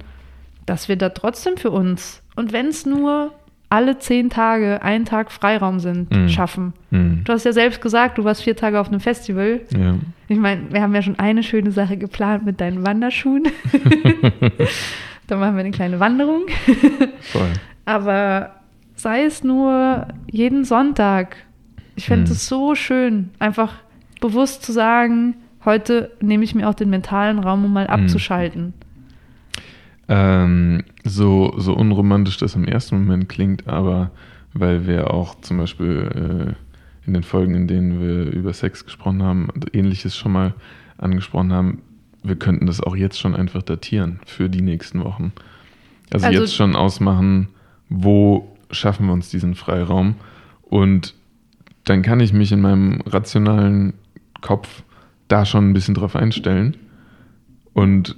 dass 0.66 0.88
wir 0.88 0.96
da 0.96 1.10
trotzdem 1.10 1.56
für 1.56 1.70
uns, 1.70 2.20
und 2.34 2.52
wenn 2.52 2.66
es 2.66 2.84
nur 2.84 3.30
alle 3.70 3.98
zehn 3.98 4.30
Tage 4.30 4.80
ein 4.82 5.04
Tag 5.04 5.30
Freiraum 5.30 5.78
sind, 5.80 6.10
Mhm. 6.10 6.28
schaffen. 6.28 6.72
Hm. 6.90 7.22
Du 7.24 7.32
hast 7.32 7.44
ja 7.44 7.52
selbst 7.52 7.80
gesagt, 7.82 8.16
du 8.18 8.24
warst 8.24 8.42
vier 8.42 8.56
Tage 8.56 8.80
auf 8.80 8.88
einem 8.88 9.00
Festival. 9.00 9.60
Ja. 9.76 9.94
Ich 10.28 10.38
meine, 10.38 10.72
wir 10.72 10.80
haben 10.80 10.94
ja 10.94 11.02
schon 11.02 11.18
eine 11.18 11.42
schöne 11.42 11.70
Sache 11.70 11.96
geplant 11.98 12.44
mit 12.46 12.60
deinen 12.60 12.86
Wanderschuhen. 12.86 13.48
da 15.26 15.36
machen 15.36 15.54
wir 15.56 15.60
eine 15.60 15.70
kleine 15.70 16.00
Wanderung. 16.00 16.42
Voll. 17.20 17.48
Aber 17.84 18.54
sei 18.94 19.24
es 19.24 19.44
nur 19.44 20.06
jeden 20.30 20.64
Sonntag. 20.64 21.36
Ich 21.96 22.06
fände 22.06 22.26
Hm. 22.26 22.32
es 22.32 22.46
so 22.48 22.74
schön, 22.74 23.30
einfach 23.38 23.74
bewusst 24.20 24.62
zu 24.62 24.72
sagen, 24.72 25.36
heute 25.64 26.12
nehme 26.20 26.44
ich 26.44 26.54
mir 26.54 26.68
auch 26.68 26.74
den 26.74 26.90
mentalen 26.90 27.38
Raum, 27.38 27.64
um 27.64 27.72
mal 27.72 27.86
Hm. 27.88 27.90
abzuschalten. 28.04 28.72
Ähm, 30.08 30.84
so, 31.04 31.54
so 31.58 31.74
unromantisch 31.74 32.38
das 32.38 32.54
im 32.54 32.64
ersten 32.64 32.98
Moment 32.98 33.28
klingt, 33.28 33.68
aber 33.68 34.10
weil 34.54 34.86
wir 34.86 35.12
auch 35.12 35.40
zum 35.42 35.58
Beispiel 35.58 36.54
äh, 36.56 37.06
in 37.06 37.14
den 37.14 37.22
Folgen, 37.22 37.54
in 37.54 37.68
denen 37.68 38.00
wir 38.00 38.32
über 38.32 38.52
Sex 38.52 38.84
gesprochen 38.84 39.22
haben, 39.22 39.48
und 39.50 39.74
ähnliches 39.74 40.16
schon 40.16 40.32
mal 40.32 40.54
angesprochen 40.96 41.52
haben, 41.52 41.82
wir 42.22 42.36
könnten 42.36 42.66
das 42.66 42.80
auch 42.80 42.96
jetzt 42.96 43.18
schon 43.18 43.34
einfach 43.36 43.62
datieren 43.62 44.20
für 44.26 44.48
die 44.48 44.62
nächsten 44.62 45.04
Wochen. 45.04 45.32
Also, 46.10 46.26
Also- 46.26 46.40
jetzt 46.40 46.54
schon 46.54 46.74
ausmachen, 46.74 47.48
wo 47.88 48.56
schaffen 48.70 49.06
wir 49.06 49.12
uns 49.12 49.30
diesen 49.30 49.54
Freiraum 49.54 50.14
und 50.62 51.14
dann 51.84 52.02
kann 52.02 52.20
ich 52.20 52.32
mich 52.32 52.52
in 52.52 52.60
meinem 52.60 53.00
rationalen 53.06 53.94
Kopf 54.40 54.82
da 55.28 55.44
schon 55.46 55.70
ein 55.70 55.72
bisschen 55.72 55.94
drauf 55.94 56.16
einstellen 56.16 56.76
und 57.72 58.16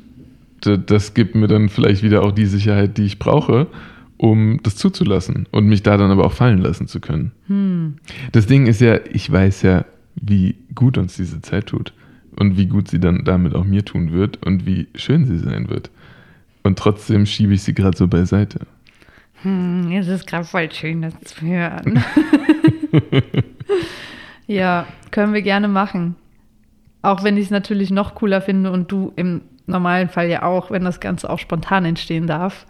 das 0.61 1.15
gibt 1.15 1.35
mir 1.35 1.49
dann 1.49 1.69
vielleicht 1.69 2.03
wieder 2.03 2.23
auch 2.23 2.33
die 2.33 2.47
Sicherheit, 2.47 2.99
die 2.99 3.05
ich 3.05 3.19
brauche, 3.19 3.67
um 4.17 4.61
das 4.63 4.77
zuzulassen 4.77 5.47
und 5.51 5.67
mich 5.67 5.83
da 5.83 5.97
dann 5.97 6.11
aber 6.11 6.25
auch 6.25 6.33
fallen 6.33 6.59
lassen 6.59 6.87
zu 6.87 7.01
können. 7.01 7.33
Hm. 7.47 7.97
Das 8.33 8.47
Ding 8.47 8.67
ist 8.67 8.81
ja, 8.81 9.01
ich 9.11 9.31
weiß 9.31 9.63
ja, 9.63 9.87
wie 10.17 10.57
gut 10.75 10.99
uns 10.99 11.17
diese 11.17 11.41
Zeit 11.41 11.67
tut 11.67 11.95
und 12.37 12.57
wie 12.57 12.67
gut 12.67 12.89
sie 12.89 13.01
dann 13.01 13.25
damit 13.25 13.55
auch 13.55 13.65
mir 13.65 13.85
tun 13.85 14.13
wird 14.13 14.45
und 14.45 14.67
wie 14.67 14.89
schön 14.95 15.25
sie 15.25 15.39
sein 15.39 15.71
wird. 15.71 15.91
Und 16.63 16.79
trotzdem 16.79 17.25
schiebe 17.27 17.55
ich 17.55 17.63
sie 17.63 17.75
gerade 17.75 17.97
so 17.97 18.09
beiseite. 18.09 18.61
Hm, 19.43 19.91
es 19.93 20.09
ist 20.09 20.27
gerade 20.27 20.45
voll 20.45 20.71
schön, 20.71 21.03
das 21.03 21.15
zu 21.25 21.41
hören. 21.41 22.05
ja, 24.47 24.87
können 25.11 25.33
wir 25.33 25.43
gerne 25.43 25.69
machen. 25.69 26.17
Auch 27.03 27.25
wenn 27.25 27.39
ich 27.39 27.45
es 27.45 27.51
natürlich 27.51 27.91
noch 27.91 28.15
cooler 28.15 28.43
finde 28.43 28.71
und 28.71 28.93
du 28.93 29.13
im 29.17 29.41
normalen 29.71 30.09
Fall 30.09 30.29
ja 30.29 30.43
auch, 30.43 30.71
wenn 30.71 30.85
das 30.85 31.01
Ganze 31.01 31.31
auch 31.31 31.39
spontan 31.39 31.85
entstehen 31.85 32.27
darf. 32.27 32.67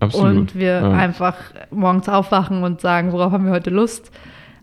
Absolut. 0.00 0.36
Und 0.36 0.54
wir 0.54 0.80
Ja. 0.80 0.90
einfach 0.92 1.34
morgens 1.70 2.08
aufwachen 2.08 2.62
und 2.62 2.80
sagen, 2.80 3.12
worauf 3.12 3.32
haben 3.32 3.44
wir 3.46 3.52
heute 3.52 3.70
Lust. 3.70 4.10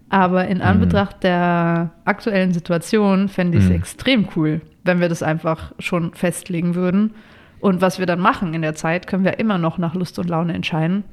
Aber 0.10 0.48
in 0.48 0.62
Anbetracht 0.62 1.24
der 1.24 1.90
aktuellen 2.06 2.54
Situation 2.54 3.28
fände 3.28 3.58
ich 3.58 3.64
es 3.66 3.70
Mhm. 3.70 3.76
extrem 3.76 4.28
cool, 4.36 4.62
wenn 4.84 5.00
wir 5.02 5.10
das 5.10 5.24
einfach 5.24 5.74
schon 5.80 6.14
festlegen 6.14 6.76
würden. 6.76 7.16
Und 7.60 7.82
was 7.82 7.98
wir 8.00 8.06
dann 8.06 8.20
machen 8.20 8.54
in 8.54 8.62
der 8.62 8.76
Zeit, 8.76 9.08
können 9.08 9.24
wir 9.24 9.40
immer 9.40 9.58
noch 9.58 9.78
nach 9.78 9.96
Lust 9.96 10.20
und 10.20 10.30
Laune 10.30 10.54
entscheiden. 10.54 11.04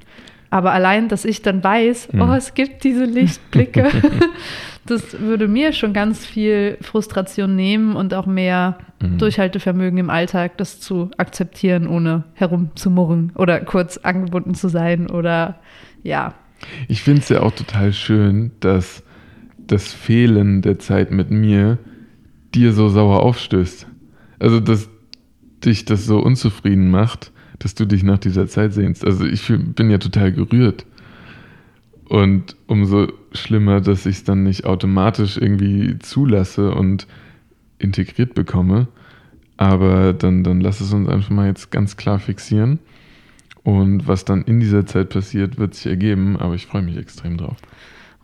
Aber 0.53 0.73
allein, 0.73 1.09
dass 1.09 1.25
ich 1.25 1.41
dann 1.41 1.65
weiß, 1.65 2.11
Mhm. 2.13 2.21
oh, 2.21 2.33
es 2.35 2.53
gibt 2.53 2.85
diese 2.85 3.05
Lichtblicke, 3.07 3.89
das 4.87 5.19
würde 5.19 5.49
mir 5.49 5.73
schon 5.73 5.95
ganz 5.95 6.27
viel 6.27 6.77
Frustration 6.83 7.57
nehmen 7.57 7.97
und 7.97 8.13
auch 8.13 8.27
mehr 8.27 8.77
Mhm. 9.01 9.17
Durchhaltevermögen 9.19 9.99
im 9.99 10.11
Alltag, 10.11 10.59
das 10.59 10.79
zu 10.79 11.11
akzeptieren, 11.17 11.89
ohne 11.89 12.25
herumzumurren 12.35 13.33
oder 13.35 13.61
kurz 13.61 13.97
angebunden 13.97 14.55
zu 14.55 14.69
sein 14.69 15.11
oder 15.11 15.59
ja. 16.03 16.35
Ich 16.87 17.03
finde 17.03 17.23
es 17.23 17.29
ja 17.31 17.41
auch 17.41 17.53
total 17.53 17.93
schön, 17.95 18.51
dass 18.61 19.03
das 19.67 19.93
Fehlen 19.93 20.61
der 20.63 20.79
Zeit 20.79 21.11
mit 21.11 21.31
mir 21.31 21.79
dir 22.55 22.73
so 22.75 22.89
sauer 22.91 23.23
aufstößt. 23.23 23.87
Also, 24.39 24.61
dass 24.61 24.89
dich 25.65 25.85
das 25.87 26.05
so 26.05 26.19
unzufrieden 26.21 26.91
macht, 26.91 27.33
dass 27.63 27.75
du 27.75 27.87
dich 27.87 28.03
nach 28.03 28.19
dieser 28.19 28.47
Zeit 28.47 28.73
sehnst. 28.73 29.05
Also, 29.05 29.25
ich 29.25 29.47
bin 29.49 29.91
ja 29.91 29.99
total 29.99 30.33
gerührt. 30.33 30.85
Und 32.09 32.57
umso 32.67 33.09
schlimmer, 33.33 33.81
dass 33.81 34.05
ich 34.05 34.17
es 34.17 34.25
dann 34.25 34.43
nicht 34.43 34.65
automatisch 34.65 35.39
irgendwie 35.39 35.99
zulasse 35.99 36.73
und 36.73 37.07
integriert 37.79 38.35
bekomme. 38.35 38.89
Aber 39.57 40.13
dann, 40.13 40.45
dann 40.45 40.61
lass 40.61 40.81
es 40.81 40.93
uns 40.93 41.09
einfach 41.09 41.31
mal 41.31 41.47
jetzt 41.47 41.71
ganz 41.71 41.97
klar 41.97 42.19
fixieren. 42.19 42.81
Und 43.63 44.09
was 44.09 44.25
dann 44.25 44.43
in 44.43 44.61
dieser 44.61 44.87
Zeit 44.87 45.11
passiert, 45.11 45.59
wird 45.59 45.75
sich 45.75 45.87
ergeben. 45.87 46.37
Aber 46.37 46.55
ich 46.55 46.67
freue 46.67 46.83
mich 46.83 46.97
extrem 46.97 47.37
drauf. 47.37 47.57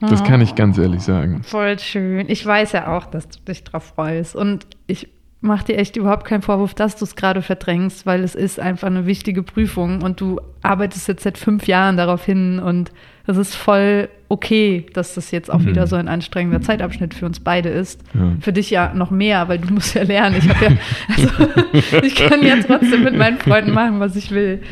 Das 0.00 0.22
kann 0.22 0.40
ich 0.40 0.54
ganz 0.54 0.78
ehrlich 0.78 1.02
sagen. 1.02 1.42
Voll 1.42 1.78
schön. 1.78 2.28
Ich 2.28 2.44
weiß 2.44 2.72
ja 2.72 2.96
auch, 2.96 3.06
dass 3.06 3.28
du 3.28 3.38
dich 3.46 3.64
drauf 3.64 3.94
freust. 3.96 4.36
Und 4.36 4.66
ich 4.86 5.08
mache 5.40 5.66
dir 5.66 5.78
echt 5.78 5.96
überhaupt 5.96 6.24
keinen 6.24 6.42
Vorwurf, 6.42 6.74
dass 6.74 6.96
du 6.96 7.04
es 7.04 7.14
gerade 7.14 7.42
verdrängst, 7.42 8.06
weil 8.06 8.24
es 8.24 8.34
ist 8.34 8.58
einfach 8.58 8.88
eine 8.88 9.06
wichtige 9.06 9.42
Prüfung 9.42 10.02
und 10.02 10.20
du 10.20 10.40
arbeitest 10.62 11.06
jetzt 11.06 11.22
seit 11.22 11.38
fünf 11.38 11.66
Jahren 11.68 11.96
darauf 11.96 12.24
hin 12.24 12.58
und 12.58 12.90
es 13.26 13.36
ist 13.36 13.54
voll 13.54 14.08
okay, 14.28 14.86
dass 14.94 15.14
das 15.14 15.30
jetzt 15.30 15.50
auch 15.50 15.60
mhm. 15.60 15.66
wieder 15.66 15.86
so 15.86 15.96
ein 15.96 16.08
anstrengender 16.08 16.60
Zeitabschnitt 16.60 17.14
für 17.14 17.26
uns 17.26 17.40
beide 17.40 17.68
ist. 17.68 18.02
Ja. 18.14 18.32
Für 18.40 18.52
dich 18.52 18.70
ja 18.70 18.92
noch 18.94 19.10
mehr, 19.10 19.48
weil 19.48 19.58
du 19.58 19.72
musst 19.72 19.94
ja 19.94 20.02
lernen. 20.02 20.36
Ich 20.38 20.48
habe 20.48 20.64
ja, 20.64 20.70
also 21.08 22.02
ich 22.02 22.14
kann 22.16 22.44
ja 22.44 22.56
trotzdem 22.56 23.04
mit 23.04 23.16
meinen 23.16 23.38
Freunden 23.38 23.72
machen, 23.72 24.00
was 24.00 24.16
ich 24.16 24.30
will. 24.30 24.62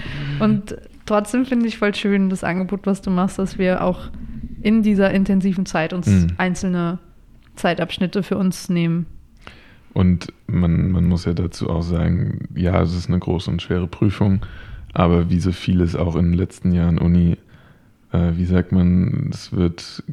Und 0.40 0.76
trotzdem 1.04 1.46
finde 1.46 1.66
ich 1.66 1.78
voll 1.78 1.94
schön 1.94 2.28
das 2.28 2.44
Angebot, 2.44 2.86
was 2.86 3.02
du 3.02 3.10
machst, 3.10 3.38
dass 3.38 3.58
wir 3.58 3.82
auch 3.82 4.00
in 4.62 4.82
dieser 4.82 5.10
intensiven 5.12 5.64
Zeit 5.64 5.92
uns 5.92 6.06
mhm. 6.06 6.28
einzelne 6.38 6.98
Zeitabschnitte 7.54 8.22
für 8.22 8.36
uns 8.36 8.68
nehmen. 8.68 9.06
Und 9.96 10.30
man, 10.46 10.90
man 10.90 11.06
muss 11.06 11.24
ja 11.24 11.32
dazu 11.32 11.70
auch 11.70 11.80
sagen, 11.80 12.48
ja, 12.54 12.82
es 12.82 12.94
ist 12.94 13.08
eine 13.08 13.18
große 13.18 13.50
und 13.50 13.62
schwere 13.62 13.86
Prüfung, 13.86 14.40
aber 14.92 15.30
wie 15.30 15.40
so 15.40 15.52
vieles 15.52 15.96
auch 15.96 16.16
in 16.16 16.32
den 16.32 16.34
letzten 16.34 16.72
Jahren 16.72 16.98
Uni, 16.98 17.38
äh, 18.12 18.32
wie 18.34 18.44
sagt 18.44 18.72
man, 18.72 19.30
es 19.32 19.54
wird 19.54 20.04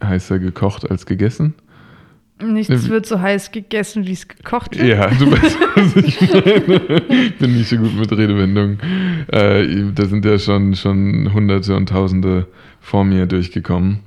heißer 0.00 0.38
gekocht 0.38 0.88
als 0.88 1.06
gegessen. 1.06 1.54
Nichts 2.40 2.88
wird 2.88 3.04
so 3.04 3.20
heiß 3.20 3.50
gegessen, 3.50 4.06
wie 4.06 4.12
es 4.12 4.28
gekocht 4.28 4.78
wird. 4.78 4.86
Ja, 4.86 5.08
du 5.10 5.28
weißt, 5.32 5.58
was 5.74 5.96
ich 5.96 6.20
meine. 6.20 7.02
Ich 7.10 7.36
bin 7.36 7.56
nicht 7.56 7.68
so 7.68 7.78
gut 7.78 7.96
mit 7.98 8.12
Redewendungen. 8.12 8.78
Äh, 9.26 9.90
da 9.92 10.06
sind 10.06 10.24
ja 10.24 10.38
schon, 10.38 10.76
schon 10.76 11.32
Hunderte 11.34 11.74
und 11.74 11.88
Tausende 11.88 12.46
vor 12.78 13.04
mir 13.04 13.26
durchgekommen. 13.26 13.98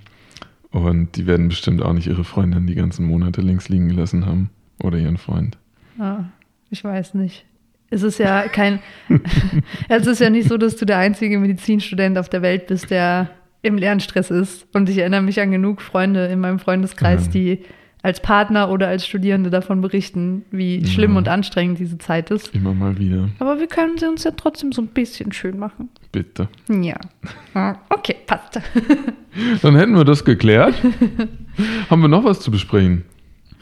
Und 0.72 1.17
die 1.17 1.27
werden 1.27 1.50
bestimmt 1.50 1.81
auch 1.81 1.91
nicht 1.91 2.07
ihre 2.07 2.24
Freundin 2.24 2.67
die 2.67 2.75
ganzen 2.75 3.05
Monate 3.05 3.41
links 3.41 3.67
liegen 3.67 3.89
gelassen 3.89 4.25
haben. 4.25 4.50
Oder 4.82 4.98
ihren 4.98 5.18
Freund. 5.18 5.58
Ah, 6.00 6.25
ich 6.70 6.84
weiß 6.84 7.13
nicht. 7.13 7.46
Es 7.89 8.01
ist 8.01 8.18
ja 8.18 8.48
kein. 8.48 8.80
es 9.88 10.08
ist 10.08 10.20
ja 10.20 10.30
nicht 10.30 10.50
so, 10.50 10.58
dass 10.58 10.77
du 10.77 10.86
der 10.86 10.98
einzige 10.98 11.38
Medizinstudent 11.38 12.18
auf 12.18 12.27
der 12.27 12.42
Welt 12.42 12.68
bist, 12.68 12.89
der 12.89 13.30
im 13.62 13.77
Lernstress 13.77 14.32
ist. 14.32 14.68
Und 14.74 14.89
ich 14.89 14.98
erinnere 14.98 15.22
mich 15.22 15.39
an 15.39 15.51
genug 15.51 15.82
Freunde 15.82 16.25
in 16.25 16.39
meinem 16.39 16.60
Freundeskreis, 16.60 17.25
ja. 17.25 17.32
die 17.32 17.60
als 18.03 18.20
Partner 18.20 18.70
oder 18.70 18.89
als 18.89 19.08
Studierende 19.08 19.50
davon 19.50 19.80
berichten, 19.80 20.44
wie 20.51 20.80
ja. 20.80 20.88
schlimm 20.88 21.15
und 21.15 21.30
anstrengend 21.30 21.80
diese 21.80 21.98
Zeit 21.98 22.32
ist. 22.32 22.53
Immer 22.53 22.74
mal 22.74 22.98
wieder. 23.00 23.30
Aber 23.39 23.60
wir 23.60 23.68
können 23.68 23.98
sie 23.98 24.08
uns 24.08 24.25
ja 24.25 24.32
trotzdem 24.32 24.74
so 24.74 24.82
ein 24.82 24.88
bisschen 24.88 25.32
schön 25.32 25.58
machen. 25.58 25.89
Bitte. 26.12 26.50
Ja. 26.70 26.98
Okay, 27.89 28.18
passt. 28.27 28.60
Dann 29.62 29.75
hätten 29.75 29.96
wir 29.96 30.03
das 30.03 30.25
geklärt. 30.25 30.75
Haben 31.89 32.01
wir 32.01 32.10
noch 32.10 32.25
was 32.25 32.42
zu 32.42 32.51
besprechen? 32.51 33.06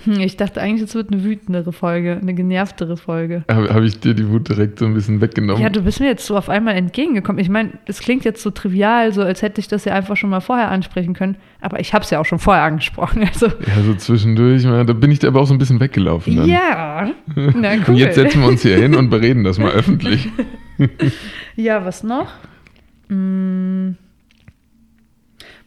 Hm, 0.06 0.20
ich 0.20 0.38
dachte 0.38 0.62
eigentlich, 0.62 0.84
es 0.84 0.96
wird 0.96 1.12
eine 1.12 1.24
wütendere 1.24 1.72
Folge, 1.74 2.18
eine 2.20 2.34
genervtere 2.34 2.98
Folge. 2.98 3.44
Habe 3.52 3.74
hab 3.74 3.84
ich 3.84 4.00
dir 4.00 4.14
die 4.14 4.28
Wut 4.30 4.50
direkt 4.50 4.80
so 4.80 4.86
ein 4.86 4.94
bisschen 4.94 5.22
weggenommen? 5.22 5.62
Ja, 5.62 5.70
du 5.70 5.82
bist 5.82 6.00
mir 6.00 6.08
jetzt 6.08 6.26
so 6.26 6.38
auf 6.38 6.50
einmal 6.50 6.76
entgegengekommen. 6.76 7.40
Ich 7.40 7.50
meine, 7.50 7.72
es 7.86 8.00
klingt 8.00 8.26
jetzt 8.26 8.42
so 8.42 8.50
trivial, 8.50 9.14
so 9.14 9.22
als 9.22 9.42
hätte 9.42 9.60
ich 9.60 9.68
das 9.68 9.86
ja 9.86 9.94
einfach 9.94 10.18
schon 10.18 10.30
mal 10.30 10.40
vorher 10.40 10.70
ansprechen 10.70 11.14
können. 11.14 11.36
Aber 11.60 11.80
ich 11.80 11.94
habe 11.94 12.04
es 12.04 12.10
ja 12.10 12.20
auch 12.20 12.26
schon 12.26 12.40
vorher 12.40 12.64
angesprochen. 12.64 13.22
Also. 13.32 13.46
Ja, 13.48 13.82
so 13.86 13.94
zwischendurch, 13.96 14.64
da 14.64 14.84
bin 14.84 15.10
ich 15.10 15.20
dir 15.20 15.28
aber 15.28 15.42
auch 15.42 15.46
so 15.46 15.54
ein 15.54 15.58
bisschen 15.58 15.80
weggelaufen. 15.80 16.36
Dann. 16.36 16.50
Ja, 16.50 17.12
na 17.36 17.74
cool. 17.74 17.84
Und 17.88 17.96
jetzt 17.96 18.16
setzen 18.16 18.42
wir 18.42 18.48
uns 18.50 18.62
hier 18.62 18.78
hin 18.78 18.94
und 18.94 19.10
bereden 19.10 19.44
das 19.44 19.58
mal 19.58 19.72
öffentlich. 19.72 20.28
ja, 21.56 21.86
was 21.86 22.04
noch? 22.04 22.34
Hm. 23.08 23.96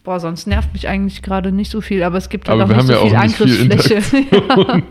Boah, 0.04 0.20
sonst 0.20 0.46
nervt 0.46 0.74
mich 0.74 0.86
eigentlich 0.86 1.22
gerade 1.22 1.50
nicht 1.50 1.70
so 1.70 1.80
viel, 1.80 2.02
aber 2.02 2.18
es 2.18 2.28
gibt 2.28 2.50
halt 2.50 2.60
aber 2.60 2.74
auch 2.74 2.76
nicht 2.76 2.88
so 2.88 3.06
viel 3.06 3.16
Angriffsfläche. 3.16 4.02
Viel 4.02 4.26
ja. 4.30 4.82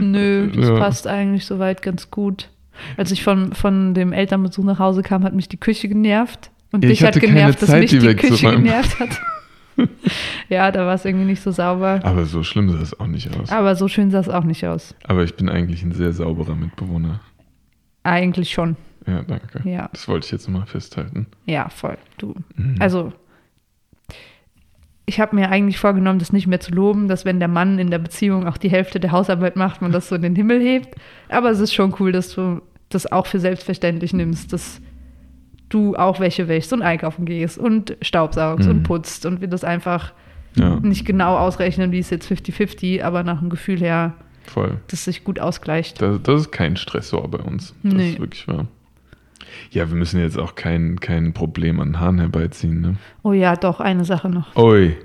Nö, 0.00 0.50
das 0.54 0.68
ja. 0.68 0.78
passt 0.78 1.06
eigentlich 1.06 1.44
soweit 1.44 1.82
ganz 1.82 2.10
gut. 2.10 2.48
Als 2.96 3.10
ich 3.10 3.22
von, 3.22 3.52
von 3.52 3.92
dem 3.92 4.14
Elternbesuch 4.14 4.64
nach 4.64 4.78
Hause 4.78 5.02
kam, 5.02 5.22
hat 5.22 5.34
mich 5.34 5.50
die 5.50 5.58
Küche 5.58 5.86
genervt. 5.88 6.50
Und 6.72 6.82
ja, 6.82 6.88
dich 6.88 7.04
hat 7.04 7.20
genervt, 7.20 7.60
Zeit, 7.60 7.68
dass 7.68 7.78
mich 7.78 7.90
die, 7.90 7.98
die 7.98 8.14
Küche 8.14 8.50
genervt 8.52 9.00
hat. 9.00 9.20
ja, 10.48 10.70
da 10.70 10.86
war 10.86 10.94
es 10.94 11.04
irgendwie 11.04 11.26
nicht 11.26 11.42
so 11.42 11.50
sauber. 11.50 12.00
Aber 12.04 12.24
so 12.24 12.42
schlimm 12.42 12.70
sah 12.70 12.80
es 12.80 12.98
auch 12.98 13.06
nicht 13.06 13.36
aus. 13.36 13.50
Aber 13.50 13.76
so 13.76 13.86
schön 13.86 14.10
sah 14.10 14.20
es 14.20 14.30
auch 14.30 14.44
nicht 14.44 14.66
aus. 14.66 14.94
Aber 15.04 15.24
ich 15.24 15.34
bin 15.34 15.50
eigentlich 15.50 15.82
ein 15.82 15.92
sehr 15.92 16.12
sauberer 16.12 16.54
Mitbewohner. 16.54 17.20
Eigentlich 18.02 18.50
schon. 18.50 18.76
Ja, 19.06 19.22
danke. 19.22 19.60
Ja. 19.68 19.90
Das 19.92 20.08
wollte 20.08 20.24
ich 20.24 20.32
jetzt 20.32 20.48
nochmal 20.48 20.66
festhalten. 20.66 21.26
Ja, 21.44 21.68
voll. 21.68 21.98
Du. 22.16 22.34
Mhm. 22.56 22.76
Also 22.78 23.12
ich 25.08 25.20
habe 25.20 25.34
mir 25.34 25.48
eigentlich 25.48 25.78
vorgenommen, 25.78 26.18
das 26.18 26.34
nicht 26.34 26.46
mehr 26.46 26.60
zu 26.60 26.70
loben, 26.70 27.08
dass 27.08 27.24
wenn 27.24 27.38
der 27.38 27.48
Mann 27.48 27.78
in 27.78 27.90
der 27.90 27.98
Beziehung 27.98 28.46
auch 28.46 28.58
die 28.58 28.68
Hälfte 28.68 29.00
der 29.00 29.10
Hausarbeit 29.10 29.56
macht, 29.56 29.80
man 29.80 29.90
das 29.90 30.08
so 30.08 30.14
in 30.14 30.22
den 30.22 30.36
Himmel 30.36 30.60
hebt. 30.60 30.94
Aber 31.30 31.50
es 31.50 31.60
ist 31.60 31.72
schon 31.72 31.94
cool, 31.98 32.12
dass 32.12 32.34
du 32.34 32.60
das 32.90 33.10
auch 33.10 33.26
für 33.26 33.40
selbstverständlich 33.40 34.12
nimmst, 34.12 34.52
dass 34.52 34.82
du 35.70 35.96
auch 35.96 36.20
Wäsche 36.20 36.46
wäschst 36.46 36.74
und 36.74 36.82
einkaufen 36.82 37.24
gehst 37.24 37.56
und 37.56 37.96
staubsaugst 38.02 38.68
mhm. 38.68 38.76
und 38.76 38.82
putzt 38.82 39.24
und 39.24 39.40
wir 39.40 39.48
das 39.48 39.64
einfach 39.64 40.12
ja. 40.56 40.78
nicht 40.80 41.06
genau 41.06 41.38
ausrechnen, 41.38 41.90
wie 41.90 42.00
es 42.00 42.10
jetzt 42.10 42.30
50-50, 42.30 43.02
aber 43.02 43.22
nach 43.22 43.40
dem 43.40 43.48
Gefühl 43.48 43.80
her, 43.80 44.14
Voll. 44.44 44.78
dass 44.88 45.04
sich 45.04 45.24
gut 45.24 45.40
ausgleicht. 45.40 46.02
Das, 46.02 46.22
das 46.22 46.42
ist 46.42 46.52
kein 46.52 46.76
Stressor 46.76 47.30
bei 47.30 47.38
uns. 47.38 47.74
Das 47.82 47.94
nee. 47.94 48.10
ist 48.10 48.20
wirklich 48.20 48.46
wahr. 48.46 48.66
Ja, 49.70 49.88
wir 49.88 49.96
müssen 49.96 50.20
jetzt 50.20 50.38
auch 50.38 50.54
kein, 50.54 51.00
kein 51.00 51.32
Problem 51.32 51.80
an 51.80 52.00
Haaren 52.00 52.18
herbeiziehen. 52.18 52.80
Ne? 52.80 52.96
Oh 53.22 53.32
ja, 53.32 53.56
doch, 53.56 53.80
eine 53.80 54.04
Sache 54.04 54.28
noch. 54.28 54.56
Ui. 54.56 54.96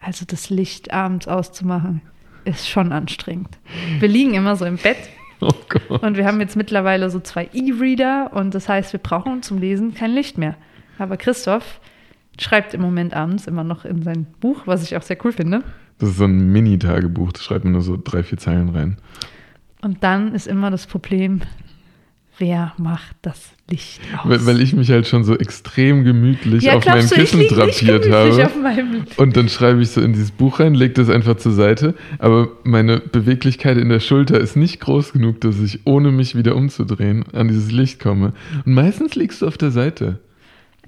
Also 0.00 0.24
das 0.26 0.50
Licht 0.50 0.92
abends 0.92 1.28
auszumachen, 1.28 2.00
ist 2.44 2.68
schon 2.68 2.92
anstrengend. 2.92 3.58
Wir 3.98 4.08
liegen 4.08 4.34
immer 4.34 4.56
so 4.56 4.64
im 4.64 4.76
Bett. 4.76 4.96
Oh 5.42 5.54
Gott. 5.70 6.02
Und 6.02 6.18
wir 6.18 6.26
haben 6.26 6.38
jetzt 6.40 6.54
mittlerweile 6.54 7.08
so 7.08 7.18
zwei 7.18 7.48
E-Reader 7.54 8.32
und 8.34 8.54
das 8.54 8.68
heißt, 8.68 8.92
wir 8.92 9.00
brauchen 9.00 9.42
zum 9.42 9.56
Lesen 9.56 9.94
kein 9.94 10.10
Licht 10.10 10.36
mehr. 10.36 10.54
Aber 10.98 11.16
Christoph 11.16 11.80
schreibt 12.38 12.74
im 12.74 12.82
Moment 12.82 13.14
abends 13.14 13.46
immer 13.46 13.64
noch 13.64 13.86
in 13.86 14.02
sein 14.02 14.26
Buch, 14.40 14.66
was 14.66 14.82
ich 14.82 14.98
auch 14.98 15.02
sehr 15.02 15.16
cool 15.24 15.32
finde. 15.32 15.62
Das 15.98 16.10
ist 16.10 16.18
so 16.18 16.24
ein 16.24 16.52
Mini-Tagebuch, 16.52 17.32
da 17.32 17.40
schreibt 17.40 17.64
man 17.64 17.72
nur 17.72 17.80
so 17.80 17.98
drei, 18.02 18.22
vier 18.22 18.36
Zeilen 18.36 18.68
rein. 18.68 18.98
Und 19.80 20.04
dann 20.04 20.34
ist 20.34 20.46
immer 20.46 20.70
das 20.70 20.86
Problem, 20.86 21.40
wer 22.40 22.72
macht 22.78 23.16
das 23.22 23.38
Licht 23.68 24.00
aus? 24.16 24.28
Weil, 24.28 24.46
weil 24.46 24.60
ich 24.60 24.72
mich 24.72 24.90
halt 24.90 25.06
schon 25.06 25.22
so 25.24 25.36
extrem 25.36 26.04
gemütlich 26.04 26.64
ja, 26.64 26.76
auf 26.76 26.86
mein 26.86 27.08
Kissen 27.08 27.46
drapiert 27.46 28.10
habe. 28.10 28.50
Und 29.16 29.36
dann 29.36 29.48
schreibe 29.48 29.82
ich 29.82 29.90
so 29.90 30.00
in 30.00 30.12
dieses 30.12 30.32
Buch 30.32 30.58
rein, 30.58 30.74
lege 30.74 30.94
das 30.94 31.08
einfach 31.08 31.36
zur 31.36 31.52
Seite. 31.52 31.94
Aber 32.18 32.48
meine 32.64 32.98
Beweglichkeit 32.98 33.76
in 33.76 33.88
der 33.88 34.00
Schulter 34.00 34.40
ist 34.40 34.56
nicht 34.56 34.80
groß 34.80 35.12
genug, 35.12 35.40
dass 35.42 35.60
ich 35.60 35.80
ohne 35.84 36.10
mich 36.10 36.34
wieder 36.34 36.56
umzudrehen 36.56 37.24
an 37.32 37.48
dieses 37.48 37.70
Licht 37.70 38.00
komme. 38.00 38.32
Und 38.64 38.74
meistens 38.74 39.14
liegst 39.14 39.42
du 39.42 39.46
auf 39.46 39.58
der 39.58 39.70
Seite. 39.70 40.18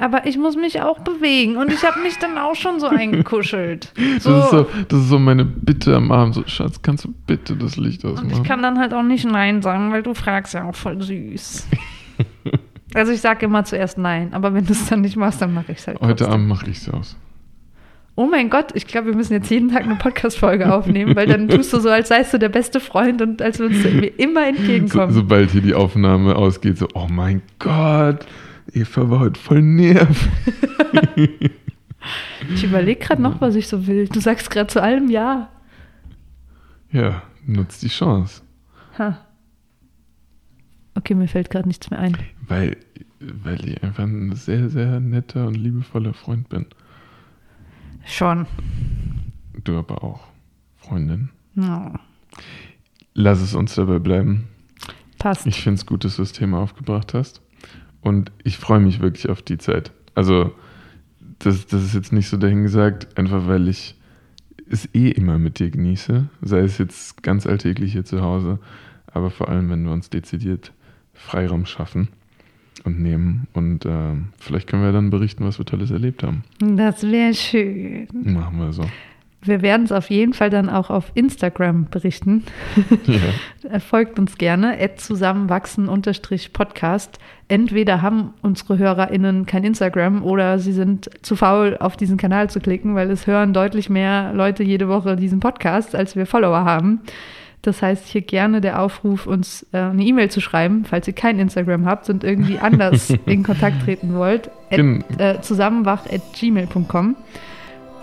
Aber 0.03 0.27
ich 0.27 0.37
muss 0.37 0.57
mich 0.57 0.83
auch 0.83 0.99
bewegen 0.99 1.57
und 1.57 1.73
ich 1.73 1.85
habe 1.85 2.01
mich 2.01 2.19
dann 2.19 2.37
auch 2.37 2.57
schon 2.57 2.81
so 2.81 2.89
eingekuschelt. 2.89 3.93
So. 4.19 4.31
Das, 4.31 4.45
ist 4.45 4.51
so, 4.51 4.67
das 4.89 4.99
ist 5.01 5.09
so 5.09 5.19
meine 5.19 5.45
Bitte 5.45 5.95
am 5.95 6.11
Abend. 6.11 6.35
So, 6.35 6.43
Schatz, 6.47 6.83
kannst 6.83 7.05
du 7.05 7.15
bitte 7.27 7.57
das 7.57 7.77
Licht 7.77 8.05
ausmachen? 8.05 8.27
Und 8.27 8.33
ich 8.33 8.43
kann 8.43 8.63
dann 8.63 8.79
halt 8.79 8.93
auch 8.95 9.03
nicht 9.03 9.25
Nein 9.25 9.63
sagen, 9.63 9.93
weil 9.93 10.03
du 10.03 10.15
fragst 10.15 10.55
ja 10.55 10.65
auch 10.65 10.75
voll 10.75 11.01
süß. 11.01 11.69
also 12.95 13.13
ich 13.13 13.21
sage 13.21 13.47
immer 13.47 13.65
zuerst 13.65 13.97
Nein, 13.99 14.33
aber 14.33 14.55
wenn 14.55 14.67
du 14.67 14.73
es 14.73 14.89
dann 14.89 15.03
nicht 15.03 15.17
machst, 15.17 15.41
dann 15.41 15.55
mache 15.55 15.73
ich 15.73 15.79
es 15.79 15.87
halt. 15.87 16.01
Heute 16.01 16.25
trotzdem. 16.25 16.35
Abend 16.35 16.49
mache 16.49 16.69
ich 16.69 16.79
es 16.79 16.89
aus. 16.89 17.17
Oh 18.17 18.27
mein 18.27 18.51
Gott, 18.51 18.73
ich 18.75 18.87
glaube, 18.87 19.09
wir 19.09 19.15
müssen 19.15 19.35
jetzt 19.35 19.51
jeden 19.51 19.71
Tag 19.71 19.85
eine 19.85 19.97
Podcast-Folge 19.97 20.73
aufnehmen, 20.73 21.15
weil 21.15 21.27
dann 21.27 21.49
tust 21.49 21.73
du 21.73 21.81
so, 21.81 21.89
als 21.89 22.09
seist 22.09 22.35
du 22.35 22.39
der 22.39 22.51
beste 22.51 22.81
Freund 22.81 23.23
und 23.23 23.41
als 23.41 23.59
würdest 23.61 23.85
du 23.85 23.91
mir 23.91 24.19
immer 24.19 24.47
entgegenkommen. 24.47 25.13
So, 25.13 25.21
sobald 25.21 25.53
hier 25.53 25.63
die 25.63 25.75
Aufnahme 25.75 26.37
ausgeht, 26.37 26.79
so, 26.79 26.89
oh 26.95 27.07
mein 27.09 27.41
Gott, 27.59 28.27
Eva 28.73 29.11
war 29.11 29.21
heute 29.21 29.41
voll 29.41 29.63
nerv. 29.63 30.29
ich 32.55 32.65
überlege 32.65 33.01
gerade 33.01 33.23
noch, 33.23 33.41
was 33.41 33.55
ich 33.55 33.69
so 33.69 33.87
will. 33.87 34.09
Du 34.09 34.21
sagst 34.21 34.51
gerade 34.51 34.69
zu 34.69 34.83
allem 34.83 35.09
Ja. 35.11 35.51
Ja, 36.91 37.23
nutzt 37.47 37.83
die 37.83 37.89
Chance. 37.89 38.43
Ha. 38.99 39.19
Okay, 40.95 41.15
mir 41.15 41.29
fällt 41.29 41.49
gerade 41.51 41.67
nichts 41.67 41.91
mehr 41.91 41.99
ein. 41.99 42.17
Weil, 42.47 42.77
weil 43.21 43.67
ich 43.67 43.83
einfach 43.83 44.05
ein 44.05 44.35
sehr, 44.35 44.69
sehr 44.69 45.01
netter 45.01 45.47
und 45.47 45.55
liebevoller 45.55 46.13
Freund 46.13 46.49
bin. 46.51 46.67
Schon. 48.05 48.47
Du 49.65 49.79
aber 49.79 50.05
auch, 50.05 50.29
Freundin. 50.77 51.31
No. 51.55 51.95
Lass 53.15 53.41
es 53.41 53.55
uns 53.55 53.75
dabei 53.75 53.99
bleiben. 53.99 54.49
Passt. 55.19 55.47
Ich 55.47 55.63
finde 55.63 55.77
es 55.77 55.87
gut, 55.87 56.05
dass 56.05 56.17
du 56.17 56.23
das 56.23 56.33
Thema 56.33 56.59
aufgebracht 56.59 57.15
hast. 57.15 57.41
Und 58.03 58.33
ich 58.45 58.59
freue 58.59 58.81
mich 58.81 59.01
wirklich 59.01 59.29
auf 59.29 59.43
die 59.43 59.59
Zeit. 59.59 59.93
Also, 60.15 60.53
das, 61.39 61.67
das 61.67 61.83
ist 61.83 61.95
jetzt 61.95 62.13
nicht 62.13 62.29
so 62.29 62.37
dahingesagt, 62.37 63.17
einfach 63.17 63.47
weil 63.47 63.69
ich 63.69 63.97
es 64.71 64.89
eh 64.95 65.11
immer 65.11 65.39
mit 65.39 65.59
dir 65.59 65.71
genieße. 65.71 66.29
Sei 66.43 66.59
es 66.61 66.79
jetzt 66.79 67.23
ganz 67.23 67.47
alltäglich 67.47 67.93
hier 67.93 68.05
zu 68.05 68.23
Hause, 68.23 68.59
aber 69.07 69.31
vor 69.31 69.49
allem, 69.49 69.71
wenn 69.71 69.85
wir 69.85 69.93
uns 69.93 70.11
dezidiert 70.11 70.73
Freiraum 71.15 71.67
schaffen 71.67 72.09
und 72.85 73.01
nehmen. 73.01 73.47
Und 73.53 73.85
äh, 73.85 74.15
vielleicht 74.39 74.69
können 74.69 74.83
wir 74.83 74.93
dann 74.93 75.11
berichten, 75.11 75.45
was 75.45 75.59
wir 75.59 75.67
Tolles 75.67 75.91
erlebt 75.91 76.23
haben. 76.23 76.45
Das 76.59 77.03
wäre 77.03 77.35
schön. 77.35 78.09
Machen 78.13 78.59
wir 78.59 78.73
so. 78.73 78.85
Wir 79.45 79.61
werden 79.61 79.83
es 79.85 79.93
auf 79.93 80.09
jeden 80.09 80.35
Fall 80.35 80.51
dann 80.51 80.71
auch 80.71 80.89
auf 80.89 81.11
Instagram 81.15 81.87
berichten. 81.91 82.45
Ja. 83.07 83.19
Folgt 83.81 84.21
uns 84.21 84.39
gerne, 84.39 84.79
zusammenwachsen-podcast. 84.97 87.19
Entweder 87.49 88.03
haben 88.03 88.35
unsere 88.43 88.79
HörerInnen 88.79 89.47
kein 89.47 89.65
Instagram 89.65 90.23
oder 90.23 90.61
sie 90.61 90.73
sind 90.73 91.11
zu 91.23 91.35
faul, 91.35 91.77
auf 91.81 91.97
diesen 91.97 92.19
Kanal 92.19 92.51
zu 92.51 92.61
klicken, 92.61 92.95
weil 92.95 93.11
es 93.11 93.27
hören 93.27 93.53
deutlich 93.53 93.91
mehr 93.91 94.33
Leute 94.33 94.63
jede 94.63 94.87
Woche 94.89 95.17
diesen 95.17 95.41
Podcast, 95.41 95.97
als 95.97 96.15
wir 96.15 96.27
Follower 96.27 96.65
haben. 96.65 97.01
Das 97.63 97.83
heißt, 97.83 98.07
hier 98.09 98.23
gerne 98.23 98.61
der 98.61 98.81
Aufruf, 98.81 99.27
uns 99.27 99.67
äh, 99.73 99.79
eine 99.79 100.05
E-Mail 100.05 100.31
zu 100.31 100.41
schreiben, 100.41 100.85
falls 100.85 101.07
ihr 101.07 101.15
kein 101.15 101.39
Instagram 101.39 101.87
habt 101.87 102.11
und 102.11 102.25
irgendwie 102.25 102.59
anders 102.61 103.15
in 103.27 103.43
Kontakt 103.43 103.83
treten 103.85 104.15
wollt. 104.15 104.51
At, 104.71 104.81
äh, 105.19 105.41
zusammenwach.gmail.com 105.41 107.17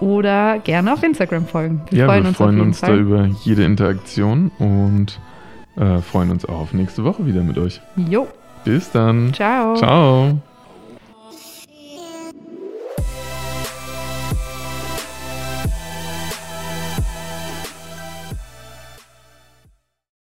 oder 0.01 0.59
gerne 0.59 0.93
auf 0.93 1.03
Instagram 1.03 1.45
folgen. 1.45 1.81
Wir 1.89 1.99
ja, 1.99 2.05
freuen 2.05 2.23
wir 2.23 2.27
uns 2.29 2.37
freuen 2.37 2.61
uns 2.61 2.79
Fall. 2.79 2.89
da 2.89 2.95
über 2.95 3.25
jede 3.43 3.63
Interaktion 3.63 4.51
und 4.59 5.19
äh, 5.77 5.99
freuen 5.99 6.31
uns 6.31 6.45
auch 6.45 6.59
auf 6.59 6.73
nächste 6.73 7.03
Woche 7.03 7.25
wieder 7.25 7.41
mit 7.41 7.57
euch. 7.57 7.81
Jo. 7.95 8.27
Bis 8.65 8.91
dann. 8.91 9.33
Ciao. 9.33 9.75
Ciao. 9.75 10.39